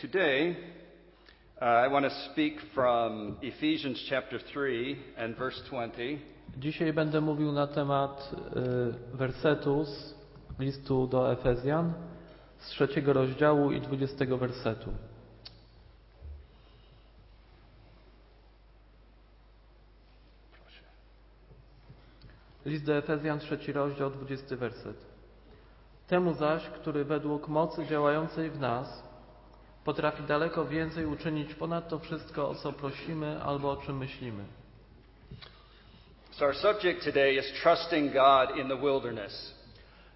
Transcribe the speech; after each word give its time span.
Today, 0.00 0.54
uh, 1.60 1.64
I 1.64 1.88
want 1.88 2.04
to 2.04 2.10
speak 2.30 2.60
from 2.74 3.38
Ephesians 3.40 3.98
chapter 4.10 4.38
3 4.38 4.98
and 5.16 5.34
verse 5.38 5.62
20. 5.70 6.18
Dzisiaj 6.58 6.92
będę 6.92 7.20
mówił 7.20 7.52
na 7.52 7.66
temat 7.66 8.30
y, 9.12 9.16
wersetu 9.16 9.84
z 9.84 10.14
listu 10.58 11.06
do 11.06 11.32
Efezjan 11.32 11.92
z 12.58 12.68
trzeciego 12.68 13.12
rozdziału 13.12 13.72
i 13.72 13.80
dwudziestego 13.80 14.38
wersetu. 14.38 14.90
List 22.66 22.84
do 22.84 22.96
Efezjan, 22.96 23.38
trzeci 23.38 23.72
rozdział, 23.72 24.10
dwudziesty 24.10 24.56
werset. 24.56 24.96
Temu 26.06 26.34
zaś, 26.34 26.62
który 26.68 27.04
według 27.04 27.48
mocy 27.48 27.86
działającej 27.86 28.50
w 28.50 28.60
nas 28.60 29.05
potrafi 29.86 30.22
daleko 30.22 30.64
więcej 30.64 31.06
uczynić 31.06 31.54
ponad 31.54 31.88
to 31.88 31.98
wszystko, 31.98 32.48
o 32.48 32.54
co 32.54 32.72
prosimy 32.72 33.42
albo 33.42 33.70
o 33.70 33.76
czym 33.76 33.98
myślimy. 33.98 34.44
So, 36.30 36.44
our 36.44 36.56
subject 36.56 37.04
today 37.04 37.34
is 37.34 37.44
trusting 37.62 38.12
God 38.12 38.56
in 38.56 38.68
the 38.68 38.76
wilderness. 38.76 39.54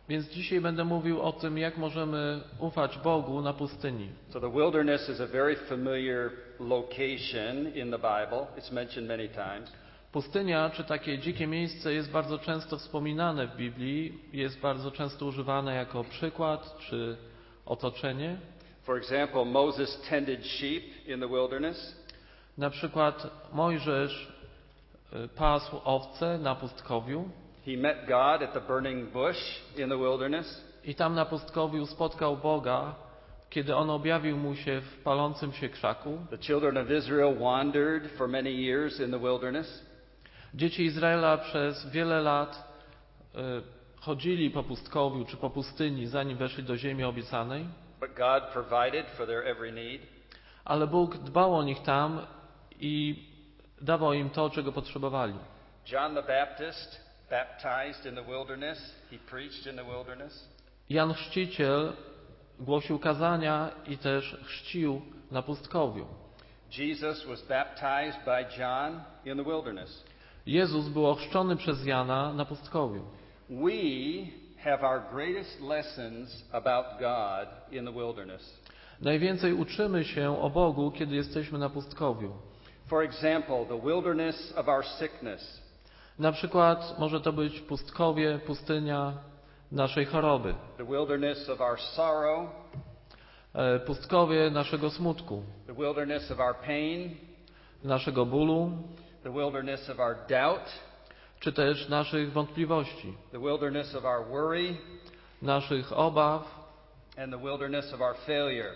Więc 0.09 0.29
dzisiaj 0.29 0.60
będę 0.60 0.84
mówił 0.84 1.23
o 1.23 1.33
tym, 1.33 1.59
jak 1.59 1.77
możemy 1.77 2.41
ufać 2.59 2.98
Bogu 2.98 3.43
na 3.43 3.52
pustyni. 3.52 4.09
So, 4.30 4.41
the 4.41 4.52
wilderness 4.52 5.09
is 5.09 5.20
a 5.20 5.27
very 5.27 5.56
familiar 5.56 6.30
location 6.60 7.74
in 7.74 7.91
the 7.91 7.98
Bible, 7.98 8.46
it's 8.59 8.73
mentioned 8.73 9.09
many 9.09 9.29
times. 9.29 9.73
Pustynia, 10.12 10.71
czy 10.71 10.84
takie 10.84 11.18
dzikie 11.18 11.46
miejsce, 11.46 11.93
jest 11.93 12.10
bardzo 12.10 12.38
często 12.38 12.77
wspominane 12.79 13.46
w 13.46 13.57
Biblii, 13.57 14.18
jest 14.32 14.60
bardzo 14.60 14.91
często 14.91 15.27
używane 15.27 15.74
jako 15.74 16.05
przykład 16.05 16.77
czy 16.79 17.16
otoczenie. 17.66 18.37
For 18.83 18.97
example, 18.98 19.45
Moses 19.45 19.98
tended 20.09 20.47
sheep 20.47 20.83
in 21.07 21.21
the 21.21 21.29
wilderness. 21.29 21.97
Na 22.59 22.71
przykład 22.71 23.27
Mojżesz 23.52 24.29
y, 25.13 25.29
pasł 25.29 25.77
owce 25.85 26.38
na 26.38 26.54
pustkowiu 26.54 27.29
He 27.66 27.77
met 27.77 27.96
God 28.09 28.43
at 28.43 28.52
the 28.52 28.60
burning 28.60 29.13
bush 29.13 29.38
in 29.77 29.88
the 29.88 29.99
wilderness. 29.99 30.65
i 30.85 30.95
tam 30.95 31.15
na 31.15 31.24
pustkowiu 31.24 31.87
spotkał 31.87 32.37
Boga, 32.37 32.95
kiedy 33.51 33.77
On 33.77 33.91
objawił 33.91 34.37
mu 34.37 34.54
się 34.57 34.80
w 34.80 35.02
palącym 35.02 35.52
się 35.52 35.69
krzaku. 35.69 36.19
The 36.30 36.38
children 36.38 36.76
of 36.79 36.91
Israel 36.91 37.38
wandered 37.38 38.10
for 38.13 38.29
many 38.29 38.51
years 38.51 39.01
in 39.01 39.10
the 39.10 39.19
wilderness. 39.19 39.85
Dzieci 40.54 40.85
Izraela 40.85 41.38
przez 41.38 41.91
wiele 41.91 42.21
lat 42.21 42.74
y, 43.35 43.38
chodzili 44.01 44.51
po 44.51 44.63
pustkowiu 44.63 45.24
czy 45.24 45.37
po 45.37 45.51
pustyni, 45.51 46.07
zanim 46.07 46.37
weszli 46.38 46.65
do 46.65 46.76
ziemi 46.76 47.04
obiecanej, 47.04 47.66
But 48.01 48.15
God 48.16 48.43
provided 48.52 49.06
for 49.16 49.26
their 49.26 49.46
every 49.46 49.73
need. 49.73 50.01
ale 50.65 50.87
Bóg 50.87 51.16
dbał 51.18 51.54
o 51.54 51.62
nich 51.62 51.82
tam 51.82 52.26
i 52.80 53.24
dawał 53.80 54.12
im 54.12 54.30
to, 54.30 54.51
czego 54.51 54.73
potrzebowali. 54.73 55.34
John 55.92 56.15
the 56.15 56.23
Baptist 56.23 57.01
baptized 57.30 58.07
in 58.07 58.15
the 58.15 58.24
wilderness. 58.24 58.95
He 59.10 59.18
preached 59.18 59.66
in 59.66 59.76
the 59.76 59.84
wilderness. 59.84 60.48
Jan 60.88 61.15
Chrzciciel 61.15 61.92
głosił 62.60 62.98
kazania 62.98 63.70
i 63.87 63.98
też 63.98 64.37
chrzcił 64.44 65.03
na 65.31 65.42
pustkowiu. 65.42 66.06
Jesus 66.78 67.26
was 67.26 67.42
baptized 67.42 68.25
by 68.25 68.60
John 68.62 69.00
in 69.25 69.37
the 69.37 69.44
wilderness. 69.44 70.04
Jezus 70.47 70.88
był 70.88 71.06
ochrzczony 71.06 71.56
przez 71.56 71.87
Jana 71.87 72.32
na 72.32 72.44
pustkowiu. 72.44 73.04
We 73.50 73.72
have 74.65 74.87
our 74.87 75.03
greatest 75.12 75.61
lessons 75.61 76.44
about 76.53 76.84
God 77.00 77.49
in 77.72 77.84
the 77.84 77.93
wilderness. 77.93 78.61
Najwięcej 79.00 79.53
uczymy 79.53 80.05
się 80.05 80.43
o 80.43 80.50
Bogu, 80.50 80.91
kiedy 80.91 81.16
jesteśmy 81.16 81.59
na 81.59 81.71
pustkowiu. 81.71 82.33
For 82.87 83.03
example, 83.03 83.65
the 83.69 83.81
wilderness 83.81 84.53
of 84.56 84.69
our 84.69 84.84
sickness, 84.84 85.61
Na 86.19 86.33
przykład 86.33 86.99
może 86.99 87.21
to 87.21 87.33
być 87.33 87.61
pustkowie, 87.61 88.38
pustynia 88.47 89.12
naszej 89.72 90.06
choroby, 90.06 90.54
the 90.76 90.84
wilderness 90.84 91.49
of 91.49 91.60
our 91.60 91.81
sorrow, 91.81 92.50
e, 93.54 93.78
pustkowie 93.78 94.50
naszego 94.50 94.91
smutku, 94.91 95.43
the 95.66 95.75
wilderness 95.75 96.31
of 96.31 96.41
our 96.41 96.54
pain, 96.66 97.16
naszego 97.84 98.26
bólu, 98.26 98.70
the 99.22 99.31
wilderness 99.31 99.91
of 99.91 100.00
our 100.00 100.16
doubt, 100.28 100.62
czy 101.40 101.52
też 101.52 101.88
naszych 101.88 102.32
wątpliwości, 102.32 103.14
the 103.32 103.38
wilderness 103.38 103.94
of 103.94 104.04
our 104.04 104.26
worry, 104.28 104.76
naszych 105.42 105.98
obaw 105.98 106.60
and 107.16 107.32
the 107.32 107.38
wilderness 107.38 107.94
of 107.94 108.00
our 108.00 108.16
failure. 108.16 108.72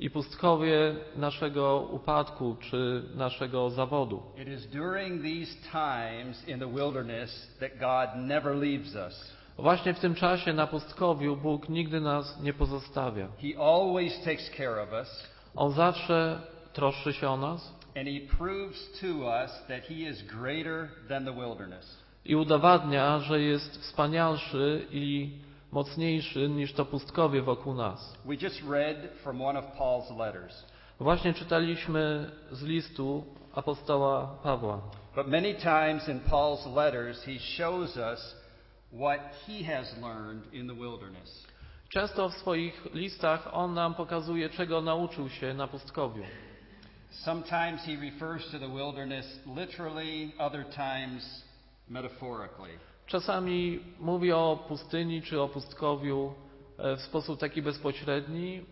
i 0.00 0.10
pustkowie 0.10 0.94
naszego 1.16 1.80
upadku 1.80 2.56
czy 2.60 3.02
naszego 3.14 3.70
zawodu. 3.70 4.22
It 4.36 4.48
is 4.48 4.66
during 4.66 5.22
these 5.22 5.54
times 5.72 6.48
in 6.48 6.58
the 6.58 6.72
wilderness 6.74 7.56
that 7.60 7.70
God 7.78 8.26
never 8.26 8.56
leaves 8.56 8.94
us. 8.94 9.32
Właśnie 9.58 9.94
w 9.94 10.00
tym 10.00 10.14
czasie 10.14 10.52
na 10.52 10.66
pustkowiu 10.66 11.36
Bóg 11.36 11.68
nigdy 11.68 12.00
nas 12.00 12.40
nie 12.42 12.52
pozostawia. 12.52 13.28
On 15.56 15.72
zawsze 15.72 16.40
troszczy 16.72 17.12
się 17.12 17.30
o 17.30 17.36
nas 17.36 17.80
and 17.96 18.06
He 18.06 18.20
proves 18.38 18.88
to 19.00 19.26
us 19.26 19.50
that 19.68 19.82
He 19.84 20.06
is 20.06 20.22
greater 20.22 20.90
than 21.08 21.24
the 21.24 21.32
wilderness. 21.32 21.86
I 22.24 22.36
udowadnia, 22.36 23.18
że 23.18 23.40
jest 23.40 23.80
wspanialszy 23.82 24.86
i 24.90 25.38
mocniejszy 25.72 26.48
niż 26.48 26.72
to 26.72 26.84
pustkowie 26.84 27.42
wokół 27.42 27.74
nas. 27.74 28.16
We 28.24 28.34
just 28.34 28.62
read 28.70 28.96
from 29.22 29.42
one 29.42 29.58
of 29.58 29.64
Paul's 29.64 30.18
letters. 30.18 30.64
Właśnie 31.00 31.34
czytaliśmy 31.34 32.30
z 32.52 32.62
listu 32.62 33.24
apostoła 33.54 34.38
Pawła. 34.42 34.80
But 35.16 35.26
many 35.26 35.54
times 35.54 36.08
in 36.08 36.20
Paul's 36.20 36.74
letters, 36.76 37.24
he 37.24 37.38
shows 37.38 37.96
us 37.96 38.36
what 38.92 39.20
he 39.46 39.64
has 39.64 39.98
learned 40.02 40.54
in 40.54 40.68
the 40.68 40.74
wilderness. 40.74 41.46
Często 41.88 42.28
w 42.28 42.34
swoich 42.34 42.94
listach 42.94 43.48
on 43.52 43.74
nam 43.74 43.94
pokazuje, 43.94 44.48
czego 44.48 44.80
nauczył 44.80 45.28
się 45.28 45.54
na 45.54 45.66
pustkowiu. 45.68 46.22
Sometimes 47.10 47.82
he 47.84 47.96
refers 47.96 48.50
to 48.50 48.58
the 48.58 48.68
wilderness 48.68 49.40
literally, 49.56 50.32
other 50.38 50.64
times. 50.64 51.49
Czasami 53.06 53.80
mówi 54.00 54.32
o 54.32 54.64
pustyni 54.68 55.22
czy 55.22 55.40
o 55.40 55.48
pustkowiu 55.48 56.34
e, 56.78 56.96
w 56.96 57.00
sposób 57.00 57.40
taki 57.40 57.62
bezpośredni, 57.62 58.66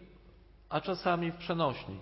a 0.69 0.81
czasami 0.81 1.33
w 1.33 1.37
przenośni. 1.37 1.99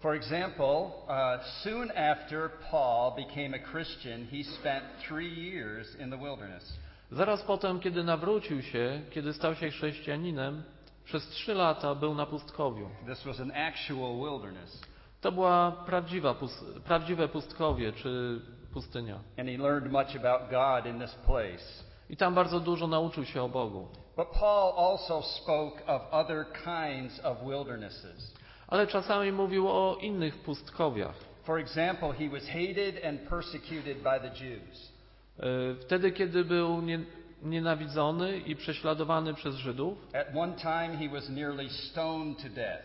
For 0.00 0.14
example, 0.14 0.92
uh, 1.08 1.44
soon 1.62 1.90
after 1.90 2.50
Paul 2.70 3.14
became 3.16 3.54
a 3.54 3.58
Christian, 3.58 4.26
he 4.26 4.44
spent 4.44 4.84
three 5.08 5.52
years 5.54 6.00
in 6.00 6.10
the 6.10 6.18
wilderness. 6.18 6.78
Zaraz 7.10 7.42
potem, 7.42 7.80
kiedy 7.80 8.04
nawrócił 8.04 8.62
się, 8.62 9.00
kiedy 9.10 9.32
stał 9.32 9.54
się 9.54 9.70
chrześcijaninem, 9.70 10.62
przez 11.04 11.28
trzy 11.28 11.54
lata 11.54 11.94
był 11.94 12.14
na 12.14 12.26
pustkowiu. 12.26 12.88
This 13.06 13.24
was 13.24 13.40
an 13.40 13.50
actual 13.50 14.16
wilderness. 14.16 14.80
To 15.20 15.32
była 15.32 15.72
prawdziwa, 15.86 16.34
pus- 16.34 16.80
prawdziwe 16.84 17.28
pustkowie 17.28 17.92
czy 17.92 18.40
pustynia. 18.76 19.18
And 19.38 19.48
he 19.48 19.56
learned 19.58 19.92
much 19.92 20.16
about 20.16 20.50
God 20.50 20.86
in 20.94 21.00
this 21.00 21.14
place. 21.14 21.84
I 22.10 22.16
tam 22.16 22.34
bardzo 22.34 22.60
dużo 22.60 22.86
nauczył 22.86 23.24
się 23.24 23.42
o 23.42 23.48
Bogu. 23.48 23.88
But 24.16 24.28
Paul 24.40 24.72
also 24.78 25.22
spoke 25.22 25.82
of 25.86 26.02
other 26.10 26.46
kinds 26.64 27.20
of 27.24 27.38
wildernesses. 27.48 28.34
Ale 28.68 28.86
czasami 28.86 29.32
mówił 29.32 29.68
o 29.68 29.96
innych 30.00 30.38
pustkowiach. 30.38 31.14
For 31.44 31.58
example, 31.58 32.12
he 32.12 32.28
was 32.28 32.46
hated 32.46 33.04
and 33.04 33.20
persecuted 33.20 33.96
by 33.98 34.20
the 34.20 34.44
Jews. 34.44 34.92
E, 35.38 35.74
Wtedy, 35.80 36.12
kiedy 36.12 36.44
był 36.44 36.80
nie, 36.82 36.98
nienawidzony 37.42 38.38
i 38.38 38.56
prześladowany 38.56 39.34
przez 39.34 39.54
Żydów, 39.54 39.98
At 40.14 40.36
one 40.36 40.52
time, 40.52 40.96
he 40.96 41.08
was 41.08 41.28
nearly 41.28 41.68
stoned 41.70 42.42
to 42.42 42.48
death. 42.48 42.84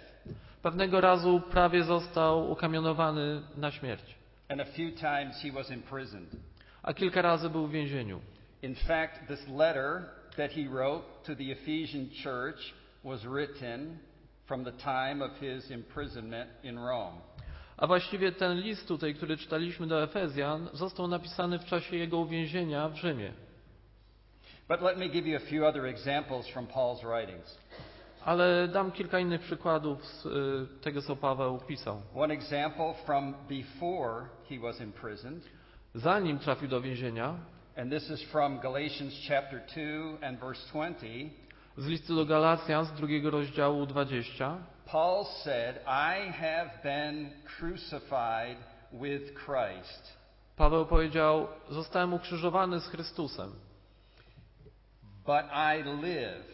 pewnego 0.62 1.02
razu 1.02 1.42
prawie 1.52 1.84
został 1.84 2.52
ukamionowany 2.52 3.42
na 3.58 3.72
śmierć, 3.72 4.16
And 4.52 4.62
a 4.62 4.66
few 4.66 4.92
times 4.92 5.40
he 5.42 5.52
was 5.52 5.72
imprisoned. 5.72 6.28
a 6.84 6.94
kilka 6.94 7.22
razy 7.22 7.50
był 7.50 7.68
w 7.68 7.72
więzieniu. 7.72 8.22
In 8.62 8.76
fact, 8.76 9.28
this 9.28 9.48
letter 9.48 10.04
that 10.38 10.52
he 10.52 10.68
wrote 10.68 11.04
to 11.24 11.36
the 11.36 11.52
Ephesian 11.52 12.10
church 12.24 12.74
was 13.04 13.26
written 13.26 14.00
from 14.46 14.64
the 14.64 14.72
time 14.72 15.26
of 15.26 15.32
his 15.40 15.72
imprisonment 15.72 16.50
in 16.64 16.80
Rome. 16.80 17.22
A 17.78 17.88
właściwie 17.88 18.32
ten 18.32 18.60
list 18.60 18.88
tutaj, 18.88 19.16
który 19.16 19.38
czytaliśmy 19.38 19.88
do 19.88 20.04
Efezjan, 20.04 20.70
został 20.74 21.08
napisany 21.08 21.60
w 21.60 21.66
czasie 21.66 21.98
jego 21.98 22.18
uwięzienia 22.18 22.90
w 22.90 22.96
Rzymie. 22.96 23.34
But 24.68 24.82
let 24.82 24.98
me 24.98 25.10
give 25.10 25.28
you 25.28 25.38
a 25.38 25.40
few 25.50 25.66
other 25.66 25.86
examples 25.86 26.48
from 26.48 26.68
Paul's 26.68 27.04
writings. 27.04 27.58
Ale 28.26 28.68
dam 28.68 28.92
kilka 28.92 29.20
innych 29.20 29.42
przykładów 29.42 30.06
z 30.06 30.26
y, 30.26 30.82
tego, 30.82 31.02
co 31.02 31.16
Paweł 31.16 31.60
pisał. 31.68 32.02
One 32.16 32.34
example 32.34 32.94
from 33.06 33.34
before 33.50 34.26
he 34.50 34.60
was 34.60 34.82
imprisoned, 34.82 35.44
Zanim 35.96 36.40
trafił 36.40 36.68
do 36.70 36.82
więzienia, 36.82 37.36
and 37.78 37.92
this 37.92 38.10
is 38.10 38.24
from 38.24 38.60
Galatians 38.60 39.14
chapter 39.28 39.62
2 40.22 40.28
and 40.28 40.40
verse 40.40 40.70
20. 40.72 41.08
z 41.78 41.88
listu 41.88 42.16
do 42.16 42.26
Galacjan 42.26 42.86
z 42.86 42.92
drugiego 42.92 43.30
rozdziału 43.30 43.86
20, 43.86 44.58
Paul 44.92 45.26
said, 45.26 45.76
I 45.88 46.32
have 46.32 46.70
been 46.84 47.30
crucified 47.60 48.58
with 48.94 49.34
Christ. 49.46 50.18
Paweł 50.56 50.86
powiedział: 50.86 51.48
Zostałem 51.70 52.14
ukrzyżowany 52.14 52.80
z 52.80 52.88
Chrystusem, 52.88 53.52
But 55.26 55.46
I 55.52 55.84
live. 56.02 56.46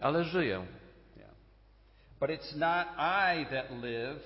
ale 0.00 0.24
żyję. 0.24 0.66
But 2.20 2.30
it's 2.30 2.54
not 2.56 2.86
I 2.98 3.46
that 3.50 3.72
live, 3.72 4.18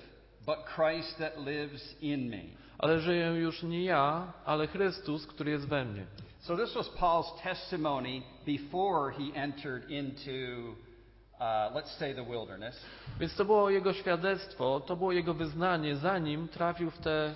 but 0.45 0.65
Christ 0.75 1.17
that 1.19 1.39
lives 1.39 1.95
in 2.01 2.29
me. 2.29 2.43
Ale 2.77 2.99
żyję 2.99 3.25
już 3.25 3.63
nie 3.63 3.83
ja, 3.83 4.33
ale 4.45 4.67
Chrystus, 4.67 5.27
który 5.27 5.51
jest 5.51 5.67
we 5.67 5.85
mnie. 5.85 6.05
So 6.39 6.57
this 6.57 6.73
was 6.73 6.89
Paul's 6.89 7.41
testimony 7.43 8.21
before 8.45 9.11
he 9.11 9.33
entered 9.33 9.89
into, 9.89 10.75
uh, 11.39 11.73
let's 11.75 11.97
say, 11.97 12.15
the 12.15 12.23
wilderness. 12.23 12.85
Więc 13.19 13.35
to 13.35 13.45
było 13.45 13.69
jego 13.69 13.93
świadectwo, 13.93 14.79
to 14.79 14.95
było 14.95 15.11
jego 15.11 15.33
wyznanie, 15.33 15.95
zanim 15.95 16.47
trafił 16.47 16.91
w 16.91 16.97
te 16.97 17.33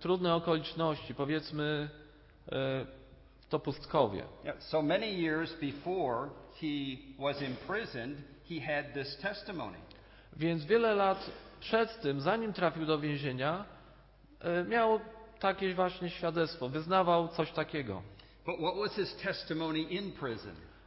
trudne 0.00 0.34
okoliczności, 0.34 1.14
powiedzmy 1.14 1.88
e, 2.52 2.84
w 3.40 3.46
to 3.48 3.58
pustkowie. 3.58 4.24
Yeah, 4.44 4.62
so 4.62 4.82
many 4.82 5.06
years 5.06 5.54
before 5.60 6.30
he 6.60 6.96
was 7.18 7.42
imprisoned, 7.42 8.18
he 8.48 8.60
had 8.60 8.94
this 8.94 9.16
testimony. 9.16 9.78
Więc 10.36 10.64
wiele 10.64 10.94
lat 10.94 11.30
przed 11.60 12.00
tym, 12.00 12.20
zanim 12.20 12.52
trafił 12.52 12.86
do 12.86 12.98
więzienia, 12.98 13.64
e, 14.40 14.64
miał 14.64 15.00
takie 15.40 15.74
właśnie 15.74 16.10
świadectwo, 16.10 16.68
wyznawał 16.68 17.28
coś 17.28 17.52
takiego. 17.52 18.02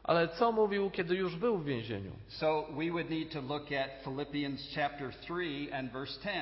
Ale 0.03 0.27
co 0.27 0.51
mówił, 0.51 0.91
kiedy 0.91 1.15
już 1.15 1.35
był 1.35 1.57
w 1.57 1.65
więzieniu? 1.65 2.11
So 2.27 2.65
we 2.77 2.91
would 2.91 3.09
need 3.09 3.31
to 3.33 3.41
look 3.41 3.71
at 3.71 4.03
Philippians 4.03 4.61
chapter 4.75 5.13
3 5.15 5.69
and 5.73 5.91
verse 5.91 6.19
10. 6.19 6.33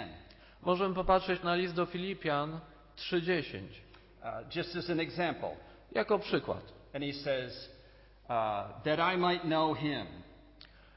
Możemy 0.62 0.96
popatrzeć 0.96 1.44
na 1.44 1.56
list 1.56 1.76
do 1.76 1.86
Filipian 1.86 2.60
3:10 2.96 3.62
Uh, 4.24 4.56
just 4.56 4.76
as 4.76 4.90
an 4.90 5.00
example. 5.00 5.50
jako 5.92 6.20
przykład. 6.20 6.62
And 6.94 7.04
he 7.04 7.14
says, 7.14 7.70
uh, 8.30 8.84
that 8.84 9.00
I 9.14 9.18
might 9.18 9.42
know 9.42 9.78
him. 9.78 10.08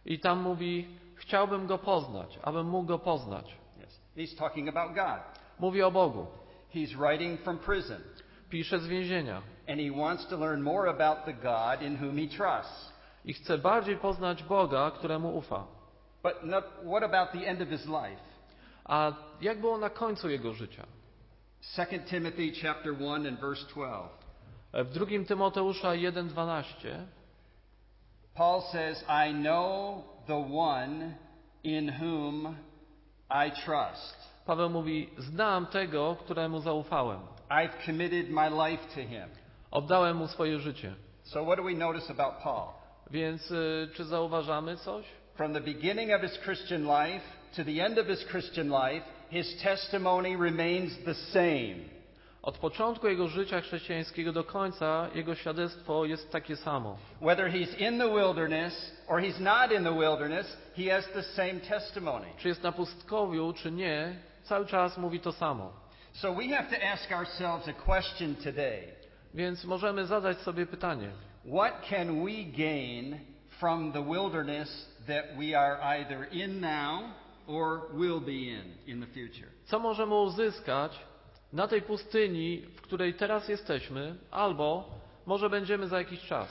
I 0.07 0.19
tam 0.19 0.41
mówi: 0.43 0.87
Chciałbym 1.15 1.67
go 1.67 1.79
poznać, 1.79 2.39
abym 2.43 2.67
mógł 2.67 2.87
go 2.87 2.99
poznać. 2.99 3.57
Yes. 3.85 4.01
He's 4.17 4.39
talking 4.39 4.69
about 4.69 4.95
God. 4.95 5.21
Mówi 5.59 5.83
o 5.83 5.91
Bogu. 5.91 6.27
He's 6.75 6.97
writing 6.99 7.41
from 7.41 7.59
prison. 7.59 8.01
Pisze 8.51 8.79
z 8.79 8.87
więzienia 8.87 9.43
And 9.69 9.81
he 9.81 9.91
wants 10.03 10.27
to 10.27 10.37
learn 10.37 10.63
more 10.63 10.91
about 10.91 11.25
the 11.25 11.33
God 11.33 11.83
in 11.83 11.97
whom 11.97 12.19
he 12.19 12.37
trusts. 12.37 12.93
i 13.25 13.35
chce 13.35 13.59
bardziej 13.59 13.97
poznać 13.97 14.43
Boga, 14.43 14.91
któremu 14.91 15.37
ufa. 15.37 15.65
But 16.23 16.33
no, 16.43 16.63
what 16.87 17.03
about 17.03 17.33
the 17.33 17.47
end 17.49 17.63
of 17.63 17.69
his 17.69 17.87
life? 17.87 18.23
A 18.85 19.13
jak 19.41 19.61
było 19.61 19.79
na 19.79 19.91
końcu 19.91 20.31
jego 20.31 20.53
życia? 20.53 20.87
2 21.77 21.85
Timothy 22.07 22.53
chapter 22.63 22.93
1 22.93 23.27
and 23.27 23.41
verse 23.41 23.67
12. 23.67 24.09
W 24.75 24.91
2 24.91 25.07
Tymoteusza 25.29 25.89
1:12 25.89 26.65
Paul 28.35 28.69
says, 28.73 29.03
I 29.09 29.33
know 29.33 30.05
the 30.27 30.39
one 30.39 31.15
in 31.63 31.89
whom 31.89 32.57
I 33.31 33.51
trust. 33.65 34.15
Paweł 34.47 34.71
mówi: 34.71 35.09
Znam 35.19 35.67
tego, 35.67 36.17
któremu 36.25 36.61
zaufałem. 36.61 37.21
I've 37.51 37.85
committed 37.87 38.31
my 38.31 38.49
life 38.49 38.83
to 38.95 39.01
him. 39.01 39.29
Oddałem 39.71 40.17
mu 40.17 40.29
swoje 40.29 40.59
życie. 40.59 40.95
So, 41.23 41.45
what 41.45 41.57
do 41.57 41.63
we 41.63 41.75
notice 41.75 42.11
about 42.11 42.35
Paul? 42.43 42.69
Więc 43.11 43.51
y, 43.51 43.89
czy 43.95 44.05
zauważamy 44.05 44.77
coś? 44.77 45.05
From 45.35 45.53
the 45.53 45.61
beginning 45.61 46.13
of 46.13 46.21
his 46.21 46.39
Christian 46.39 46.83
life 46.83 47.25
to 47.57 47.65
the 47.65 47.85
end 47.85 47.99
of 47.99 48.07
his 48.07 48.25
Christian 48.25 48.69
life, 48.69 49.05
his 49.31 49.63
testimony 49.63 50.37
remains 50.37 51.05
the 51.05 51.15
same. 51.15 51.94
Od 52.45 52.59
początku 52.59 53.09
jego 53.09 53.29
życia 53.29 53.61
chrześcijańskiego 53.61 54.33
do 54.33 54.45
końca 54.45 55.09
jego 55.15 55.35
świadectwo 55.35 56.05
jest 56.05 56.33
takie 56.33 56.57
samo. 56.57 56.97
Whether 57.21 57.51
he's 57.51 57.79
in 57.79 57.99
the 57.99 58.09
wilderness 58.09 58.93
or 59.07 59.21
he's 59.21 59.41
not 59.41 59.73
in 59.73 59.85
the 59.85 59.93
wilderness, 59.99 60.57
he 60.77 60.91
has 60.91 61.09
the 61.13 61.23
same 61.23 61.55
testimony. 61.55 62.27
Czy 62.39 62.49
jest 62.49 62.63
na 62.63 62.73
pustkowiu, 62.73 63.53
czy 63.53 63.71
nie, 63.71 64.19
cały 64.43 64.67
czas 64.67 64.99
mówi 64.99 65.21
to 65.21 65.33
samo. 65.33 65.73
So 66.13 66.35
we 66.35 66.49
have 66.49 66.79
to 66.79 66.87
ask 66.93 67.13
ourselves 67.13 67.69
a 67.69 67.73
question 67.73 68.35
today. 68.35 68.95
Więc 69.35 69.65
możemy 69.65 70.07
zadać 70.07 70.39
sobie 70.39 70.67
pytanie: 70.67 71.11
What 71.45 71.89
can 71.89 72.25
we 72.25 72.45
gain 72.57 73.19
from 73.49 73.93
the 73.93 74.03
wilderness 74.03 74.89
that 75.07 75.25
we 75.39 75.59
are 75.59 75.99
either 75.99 76.29
in 76.33 76.61
now 76.61 77.03
or 77.47 77.81
will 77.93 78.21
be 78.21 78.33
in 78.33 78.65
in 78.87 79.01
the 79.01 79.07
future? 79.07 79.49
co 79.65 79.79
możemy 79.79 80.15
uzyskać 80.15 81.14
na 81.55 81.69
tej 81.69 81.83
pustyni, 81.83 82.61
w 82.77 82.81
której 82.81 83.15
teraz 83.15 83.49
jesteśmy, 83.49 84.17
albo 84.31 84.85
może 85.27 85.51
będziemy 85.51 85.89
za 85.89 85.99
jakiś 85.99 86.21
czas? 86.21 86.49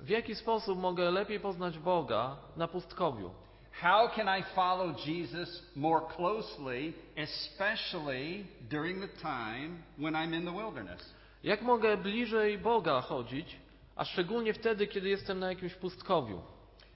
W 0.00 0.08
jaki 0.08 0.34
sposób 0.34 0.78
mogę 0.78 1.10
lepiej 1.10 1.40
poznać 1.40 1.78
Boga 1.78 2.36
na 2.56 2.68
pustkowiu? 2.68 3.30
How 3.72 4.08
can 4.08 4.40
I 4.40 4.42
follow 4.42 5.06
Jesus 5.06 5.62
more 5.76 6.06
closely, 6.16 6.92
especially 7.16 8.44
during 8.70 9.00
the 9.00 9.20
time 9.20 9.82
when 9.98 10.14
I'm 10.14 10.34
in 10.34 10.44
the 10.44 10.52
wilderness? 10.52 11.14
Jak 11.44 11.62
mogę 11.62 11.96
bliżej 11.96 12.58
Boga 12.58 13.00
chodzić, 13.00 13.56
a 13.96 14.04
szczególnie 14.04 14.54
wtedy, 14.54 14.86
kiedy 14.86 15.08
jestem 15.08 15.38
na 15.38 15.48
jakimś 15.48 15.74
pustkowiu? 15.74 16.42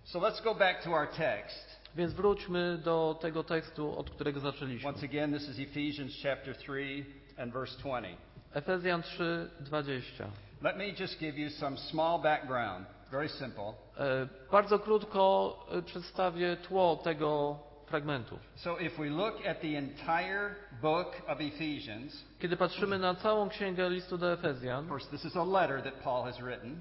So 0.04 0.20
let's 0.20 0.44
go 0.44 0.54
back 0.54 0.82
to 0.84 0.90
our 0.90 1.08
text. 1.08 1.83
Więc 1.96 2.12
wróćmy 2.12 2.79
do 2.85 3.19
tego 3.20 3.44
tekstu, 3.44 3.99
od 3.99 4.11
którego 4.11 4.41
zaczęliśmy. 4.41 4.88
Once 4.88 5.06
again, 5.06 5.32
this 5.32 5.49
is 5.49 5.58
Ephesians 5.58 6.12
chapter 6.23 6.56
3 6.56 7.05
and 7.38 7.52
verse 7.52 7.79
20. 7.79 8.08
Efezjan 8.55 9.02
3:20. 9.02 10.25
Let 10.62 10.76
me 10.76 10.85
just 11.00 11.19
give 11.20 11.38
you 11.38 11.50
some 11.50 11.76
small 11.76 12.20
background, 12.23 12.87
very 13.11 13.29
simple. 13.29 13.73
E, 13.99 14.29
Bardzo 14.52 14.79
krótko 14.79 15.56
e, 15.73 15.82
przedstawię 15.82 16.56
tło 16.56 16.96
tego 16.96 17.58
fragmentu. 17.87 18.38
So 18.55 18.79
if 18.79 19.02
we 19.02 19.11
look 19.11 19.46
at 19.46 19.61
the 19.61 19.79
entire 19.79 20.55
book 20.82 21.17
of 21.26 21.41
Ephesians, 21.41 22.25
Kiedy 22.41 22.56
patrzymy 22.56 22.99
na 22.99 23.14
całą 23.14 23.49
księgę 23.49 23.91
listu 23.91 24.19
do 24.19 24.32
of 24.32 24.38
Efezjan, 24.44 24.88
course, 24.88 25.11
this 25.11 25.25
is 25.25 25.37
a 25.37 25.44
letter 25.44 25.82
that 25.82 25.94
Paul 26.05 26.25
has 26.25 26.37
written. 26.41 26.81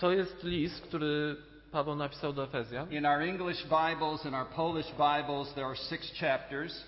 to 0.00 0.12
jest 0.12 0.44
list, 0.44 0.80
który 0.82 1.36
Paweł 1.72 1.94
napisał 1.96 2.32
do 2.32 2.44
Efezjan. 2.44 2.92
In 2.92 3.06
our 3.06 3.20
English 3.20 3.62
Bibles 3.62 4.26
and 4.26 4.34
our 4.34 4.46
Polish 4.46 4.90
Bibles, 4.92 5.54
there 5.54 5.66
are 5.66 5.76
six 5.76 6.12
chapters. 6.20 6.84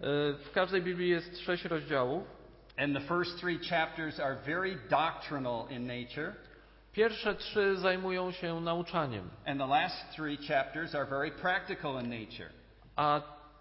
E, 0.00 0.04
W 0.44 0.50
każdej 0.54 0.82
Biblii 0.82 1.10
jest 1.10 1.40
sześć 1.40 1.64
rozdziałów. 1.64 2.22
And 2.78 2.94
the 2.94 3.00
first 3.00 3.38
three 3.40 3.58
chapters 3.70 4.20
are 4.20 4.36
very 4.46 4.78
doctrinal 4.90 5.66
in 5.70 5.86
nature. 5.86 6.32
Pierwsze 6.92 7.34
trzy 7.34 7.76
zajmują 7.76 8.32
się 8.32 8.60
nauczaniem, 8.60 9.30
And 9.46 9.60
the 9.60 9.66
last 9.66 9.96
three 10.16 10.36
chapters 10.48 10.94
are 10.94 11.06
very 11.06 11.30
practical 11.30 12.02
in 12.04 12.10
nature. 12.10 12.50
a 12.96 13.20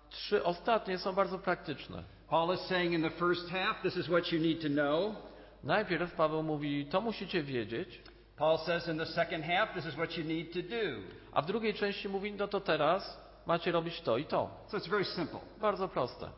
trzy 0.10 0.44
ostatnie 0.44 0.98
są 0.98 1.14
bardzo 1.14 1.40
praktyczne. 1.40 2.04
Paul 2.30 2.56
is 2.56 2.62
saying 2.62 2.94
in 2.94 3.02
the 3.02 3.10
first 3.10 3.50
half, 3.50 3.82
this 3.82 3.98
is 3.98 4.08
what 4.08 4.32
you 4.32 4.40
need 4.40 4.62
to 4.62 4.70
know. 4.70 5.16
Najpierw 5.64 6.14
Paweł 6.16 6.44
mówi, 6.44 6.86
to 6.86 7.02
musicie 7.02 7.44
wiedzieć, 7.44 8.02
Paul 8.38 8.58
says 8.66 8.88
in 8.88 8.98
the 8.98 9.06
second 9.06 9.44
half, 9.44 9.74
this 9.76 9.86
is 9.86 9.96
what 9.98 10.18
you 10.18 10.24
need 10.24 10.54
to 10.54 10.62
do. 10.62 11.02
a 11.34 11.42
w 11.42 11.46
drugiej 11.46 11.74
części 11.74 12.10
mówi, 12.10 12.32
no 12.32 12.48
to 12.48 12.62
teraz 12.62 13.18
macie 13.46 13.72
robić 13.72 14.02
to 14.02 14.18
i 14.18 14.26
to. 14.26 14.50
So 14.68 14.78
it's 14.78 14.88
very 14.90 15.06
simple. 15.06 15.40
Bardzo 15.62 15.88
proste. 15.88 16.30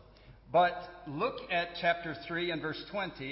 But 0.51 0.73
look 1.07 1.35
at 1.51 1.67
chapter 1.81 2.15
3 2.27 2.51
and 2.51 2.61
verse 2.61 2.85
20. 2.91 3.23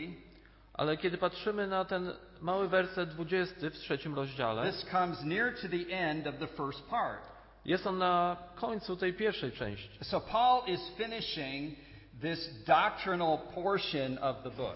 Ale 0.73 0.97
kiedy 0.97 1.17
patrzymy 1.17 1.67
na 1.67 1.85
ten 1.85 2.11
mały 2.41 2.67
werset 2.67 3.09
20 3.09 3.69
w 3.69 3.73
trzecim 3.73 4.15
rozdziale, 4.15 4.71
This 4.71 4.85
comes 4.91 5.23
near 5.23 5.53
to 5.61 5.67
the 5.67 5.97
end 5.97 6.27
of 6.27 6.35
the 6.39 6.47
first 6.47 6.89
part. 6.89 7.21
jest 7.65 7.87
on 7.87 7.97
na 7.97 8.37
końcu 8.55 8.95
tej 8.97 9.13
pierwszej 9.13 9.51
części. 9.51 9.89
So 10.01 10.21
Paul 10.21 10.63
is 10.67 10.79
finishing 10.97 11.75
this 12.21 12.63
doctrinal 12.67 13.37
portion 13.53 14.17
of 14.21 14.43
the 14.43 14.49
book. 14.49 14.75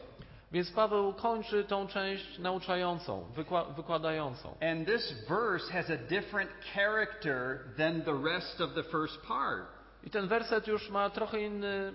Więc 0.51 0.71
Paweł 0.71 1.13
kończy 1.13 1.63
tą 1.63 1.87
część 1.87 2.39
nauczającą, 2.39 3.25
wykła- 3.35 3.75
wykładającą. 3.75 4.55
And 4.61 4.87
this 4.87 5.13
verse 5.27 5.73
has 5.73 5.89
a 5.89 5.97
different 5.97 6.51
character 6.75 7.59
than 7.77 8.01
the 8.01 8.13
rest 8.33 8.61
of 8.61 8.73
the 8.73 8.83
first 8.83 9.21
part. 9.27 9.65
I 10.03 10.09
ten 10.09 10.27
werset 10.27 10.67
już 10.67 10.89
ma 10.89 11.09
trochę 11.09 11.41
inny, 11.41 11.93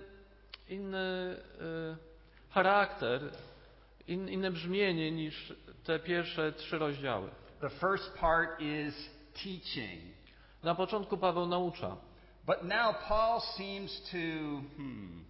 inny 0.68 1.37
y, 1.96 1.96
charakter, 2.50 3.20
in, 4.08 4.28
inne 4.28 4.50
brzmienie 4.50 5.11
niż 5.12 5.52
te 5.84 5.99
pierwsze 5.99 6.52
trzy 6.52 6.78
rozdziały. 6.78 7.30
The 7.61 7.70
first 7.70 8.18
part 8.18 8.61
is 8.61 9.11
teaching. 9.44 10.00
Na 10.62 10.75
początku 10.75 11.16
Paweł 11.16 11.46
naucza, 11.46 11.96
But 12.46 12.62
now 12.62 12.94
Paul 13.08 13.40
seems 13.40 14.02
to, 14.02 14.18
hmm, 14.76 15.25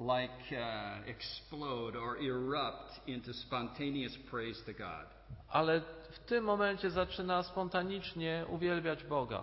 like 0.00 0.30
uh, 0.52 1.10
explode 1.10 1.96
or 1.96 2.16
erupt 2.16 3.00
into 3.06 3.32
spontaneous 3.34 4.16
praise 4.30 4.62
to 4.66 4.72
God. 4.72 5.06
ale 5.48 5.80
w 6.10 6.18
tym 6.18 6.44
momencie 6.44 6.90
zaczyna 6.90 7.42
spontanicznie 7.42 8.44
uwielbiać 8.48 9.04
Boga. 9.04 9.42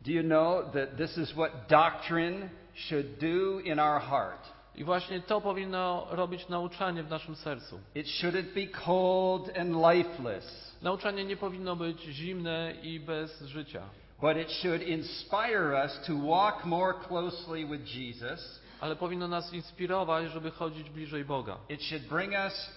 Do 0.00 0.12
you 0.12 0.22
know 0.22 0.72
that 0.72 0.96
this 0.96 1.18
is 1.18 1.32
what 1.32 1.50
doctrine 1.68 2.48
should 2.74 3.06
do 3.18 3.60
in 3.60 3.78
our 3.78 4.00
heart? 4.00 4.56
I 4.74 4.84
właśnie 4.84 5.20
to 5.20 5.40
powinno 5.40 6.06
robić 6.10 6.48
nauczanie 6.48 7.02
w 7.02 7.10
naszym 7.10 7.36
sercu. 7.36 7.80
It 7.94 8.06
shouldn't 8.06 8.54
be 8.54 8.66
cold 8.84 9.58
and 9.58 9.70
lifeless, 9.70 10.76
Nauczanie 10.82 11.24
nie 11.24 11.36
powinno 11.36 11.76
być 11.76 12.02
zimne 12.02 12.74
i 12.82 13.00
bez 13.00 13.42
życia, 13.42 13.82
but 14.20 14.36
it 14.36 14.52
should 14.52 14.82
inspire 14.82 15.84
us 15.84 16.00
to 16.06 16.12
walk 16.16 16.64
more 16.64 16.94
closely 17.08 17.66
with 17.66 17.84
Jesus. 17.84 18.60
Ale 18.80 18.96
powinno 18.96 19.28
nas 19.28 19.52
inspirować, 19.52 20.30
żeby 20.30 20.50
chodzić 20.50 20.90
bliżej 20.90 21.24
Boga. 21.24 21.56
It 21.68 21.82
should 21.82 22.08
bring 22.08 22.32
us 22.32 22.70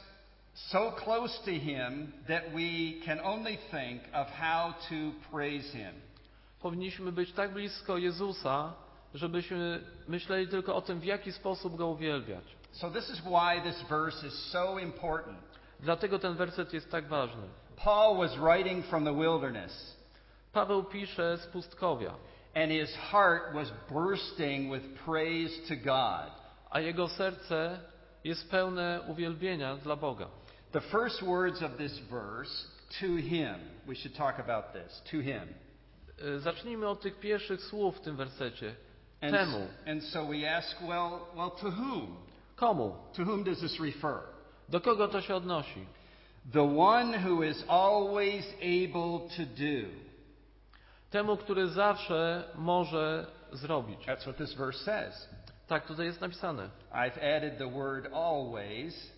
so 0.54 0.92
close 0.92 1.40
to 1.40 1.52
Him 1.52 2.12
that 2.28 2.44
we 2.54 3.06
can 3.06 3.20
only 3.20 3.58
think 3.58 4.02
of 4.14 4.28
how 4.28 4.74
to 4.74 5.30
praise 5.32 5.78
Him. 5.78 5.92
Powinniśmy 6.62 7.12
być 7.12 7.32
tak 7.32 7.54
blisko 7.54 7.98
Jezusa, 7.98 8.74
żebyśmy 9.14 9.84
myśleli 10.08 10.48
tylko 10.48 10.76
o 10.76 10.82
tym, 10.82 11.00
w 11.00 11.04
jaki 11.04 11.32
sposób 11.32 11.76
Go 11.76 11.88
uwielbiać. 11.88 12.44
So, 12.72 12.92
this 12.92 13.10
is 13.10 13.22
why 13.22 13.62
this 13.72 13.82
verse 13.90 14.28
is 14.28 14.34
so 14.34 14.80
important. 14.80 15.38
Dlatego 15.80 16.20
ten 16.20 16.36
werset 16.36 16.74
jest 16.74 16.92
tak 16.92 17.08
ważny. 17.08 17.44
Paul 17.84 18.18
was 18.18 18.38
writing 18.38 18.86
from 18.86 19.06
the 19.06 19.14
wilderness, 19.14 19.98
Paweł 20.54 20.84
pisze 20.84 21.38
z 21.38 21.48
pustkowia, 21.48 22.14
and 22.56 22.72
his 22.72 22.96
heart 23.12 23.54
was 23.54 23.72
bursting 23.92 24.70
with 24.72 24.84
praise 25.06 25.52
to 25.68 25.76
God. 25.76 26.32
a 26.72 26.80
jego 26.82 27.08
serce 27.08 27.80
jest 28.24 28.50
pełne 28.50 29.02
uwielbienia 29.08 29.76
dla 29.78 29.96
Boga. 29.96 30.28
The 30.72 30.82
first 30.82 31.22
words 31.24 31.62
of 31.64 31.78
this 31.78 32.00
verse, 32.12 32.66
to 33.00 33.16
Him, 33.18 33.56
we 33.88 33.96
should 33.96 34.16
talk 34.16 34.40
about 34.40 34.74
this, 34.74 35.02
to 35.12 35.20
Him. 35.22 35.48
Y, 36.22 36.40
Zacznijmy 36.40 36.88
od 36.88 37.02
tych 37.02 37.20
pierwszych 37.20 37.62
słów 37.62 37.98
w 37.98 38.02
tym 38.02 38.16
wersecie. 38.16 38.76
And, 39.22 39.32
Temu. 39.34 39.68
and 39.88 40.04
so 40.04 40.26
we 40.26 40.56
ask, 40.58 40.82
well, 40.82 41.20
well, 41.36 41.52
to 41.52 41.72
whom? 41.72 42.18
Komu? 42.56 42.96
To 43.16 43.24
whom 43.26 43.44
does 43.44 43.60
this 43.60 43.80
refer? 43.80 44.20
Do 44.70 44.80
kogo 44.82 45.08
to 45.08 45.22
się 45.22 45.36
odnosi? 45.36 45.86
The 46.54 46.64
one 46.78 47.14
who 47.24 47.44
is 47.44 47.64
always 47.68 48.46
able 48.62 49.30
to 49.38 49.46
do. 49.46 49.88
Temu, 51.12 51.38
który 51.38 51.68
zawsze 51.68 52.44
może 52.56 53.26
zrobić. 53.52 54.00
That's 54.06 54.22
what 54.22 54.38
this 54.38 54.54
verse 54.54 54.80
says. 54.80 55.30
Tak 55.68 55.86
tutaj 55.88 56.06
jest 56.06 56.22
napisane. 56.22 56.70
I've 56.94 57.36
added 57.38 57.58
the 57.58 57.72
word 57.72 58.14
always 58.14 59.12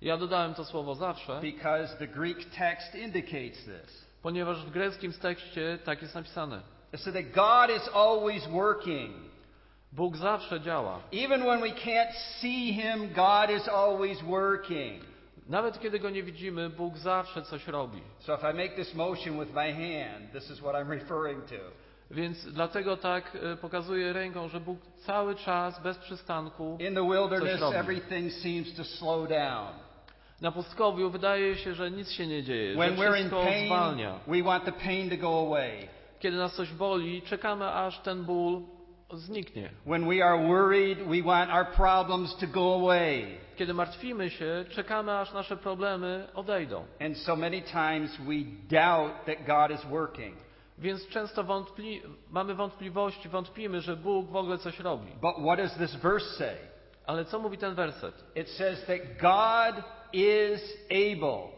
Ja 0.00 0.16
dodałem 0.16 0.54
to 0.54 0.64
słowo 0.64 0.94
zawsze, 0.94 1.40
because 1.40 1.96
the 1.98 2.06
Greek 2.06 2.38
text 2.58 2.94
indicates 2.94 3.64
this. 3.64 4.06
ponieważ 4.22 4.66
w 4.66 4.70
greckim 4.70 5.12
tekście 5.12 5.78
tak 5.84 6.02
jest 6.02 6.14
napisane. 6.14 6.60
So 6.96 7.12
that 7.12 7.30
God 7.32 7.76
is 7.76 7.88
always 7.94 8.46
working. 8.46 9.14
Bóg 9.92 10.16
zawsze 10.16 10.60
działa. 10.60 11.00
Even 11.12 11.40
when 11.42 11.60
we 11.60 11.70
can't 11.70 12.12
see 12.40 12.72
Him, 12.72 13.12
God 13.14 13.50
is 13.50 13.68
always 13.68 14.22
working. 14.22 15.04
Nawet 15.48 15.80
kiedy 15.80 15.98
go 15.98 16.10
nie 16.10 16.22
widzimy, 16.22 16.70
Bóg 16.70 16.98
zawsze 16.98 17.42
coś 17.42 17.66
robi. 17.66 18.00
So 18.18 18.34
if 18.34 18.50
I 18.50 18.54
make 18.54 18.74
this 18.76 18.94
motion 18.94 19.38
with 19.40 19.54
my 19.54 19.72
hand, 19.72 20.32
this 20.32 20.50
is 20.50 20.58
what 20.60 20.74
I'm 20.74 20.88
referring 21.00 21.44
to. 21.44 21.54
Więc 22.10 22.52
dlatego 22.52 22.96
tak 22.96 23.38
e, 23.52 23.56
pokazuję 23.56 24.12
ręką, 24.12 24.48
że 24.48 24.60
Bóg 24.60 24.78
cały 24.96 25.34
czas, 25.34 25.82
bez 25.82 25.98
przystanku, 25.98 26.78
In 26.80 26.94
the 26.94 27.02
wilderness, 27.10 27.52
Coś 27.52 27.60
robi. 27.60 27.76
everything 27.76 28.32
seems 28.32 28.74
to 28.76 28.84
slow 28.84 29.28
down. 29.28 29.68
na 30.40 30.52
pustkowiu 30.52 31.10
wydaje 31.10 31.56
się, 31.56 31.74
że 31.74 31.90
nic 31.90 32.10
się 32.10 32.26
nie 32.26 32.42
dzieje, 32.42 32.72
że 32.72 32.78
When 32.78 32.96
we're 32.96 33.06
in 33.08 33.14
wszystko 33.14 33.44
pain, 33.44 33.66
zwalnia. 33.66 34.18
we 34.26 34.42
want 34.42 34.64
the 34.64 34.72
pain 34.72 35.10
to 35.10 35.16
go 35.16 35.38
away. 35.46 35.88
Kiedy 36.20 36.36
nas 36.36 36.54
coś 36.54 36.72
boli, 36.72 37.22
czekamy 37.22 37.72
aż 37.72 37.98
ten 37.98 38.24
ból 38.24 38.62
zniknie. 39.12 39.70
When 39.86 40.08
we 40.08 40.24
are 40.24 40.48
worried, 40.48 40.98
we 40.98 41.22
want 41.22 41.50
our 41.50 41.66
problems 41.66 42.36
to 42.36 42.46
go 42.46 42.74
away. 42.74 43.26
Kiedy 43.56 43.74
martwimy 43.74 44.30
się, 44.30 44.64
czekamy 44.70 45.18
aż 45.18 45.32
nasze 45.32 45.56
problemy 45.56 46.28
odejdą. 46.34 46.86
And 47.00 47.18
so 47.18 47.36
many 47.36 47.62
times 47.62 48.16
we 48.16 48.34
doubt 48.68 49.24
that 49.26 49.46
God 49.46 49.80
is 49.80 49.84
working. 49.90 50.36
Więc 50.78 51.08
często 51.08 51.44
wątpli, 51.44 52.02
mamy 52.30 52.54
wątpliwości, 52.54 53.28
wątpimy, 53.28 53.80
że 53.80 53.96
Bóg 53.96 54.30
w 54.30 54.36
ogóle 54.36 54.58
coś 54.58 54.80
robi. 54.80 55.12
But 55.20 55.34
what 55.36 55.58
does 55.58 55.74
this 55.74 55.94
verse 55.94 56.26
say? 56.26 56.56
Ale 57.06 57.24
co 57.24 57.38
mówi 57.38 57.58
ten 57.58 57.74
werset? 57.74 58.24
It 58.34 58.48
says 58.48 58.84
that 58.86 58.98
God 59.20 59.84
is 60.12 60.60
able. 60.90 61.56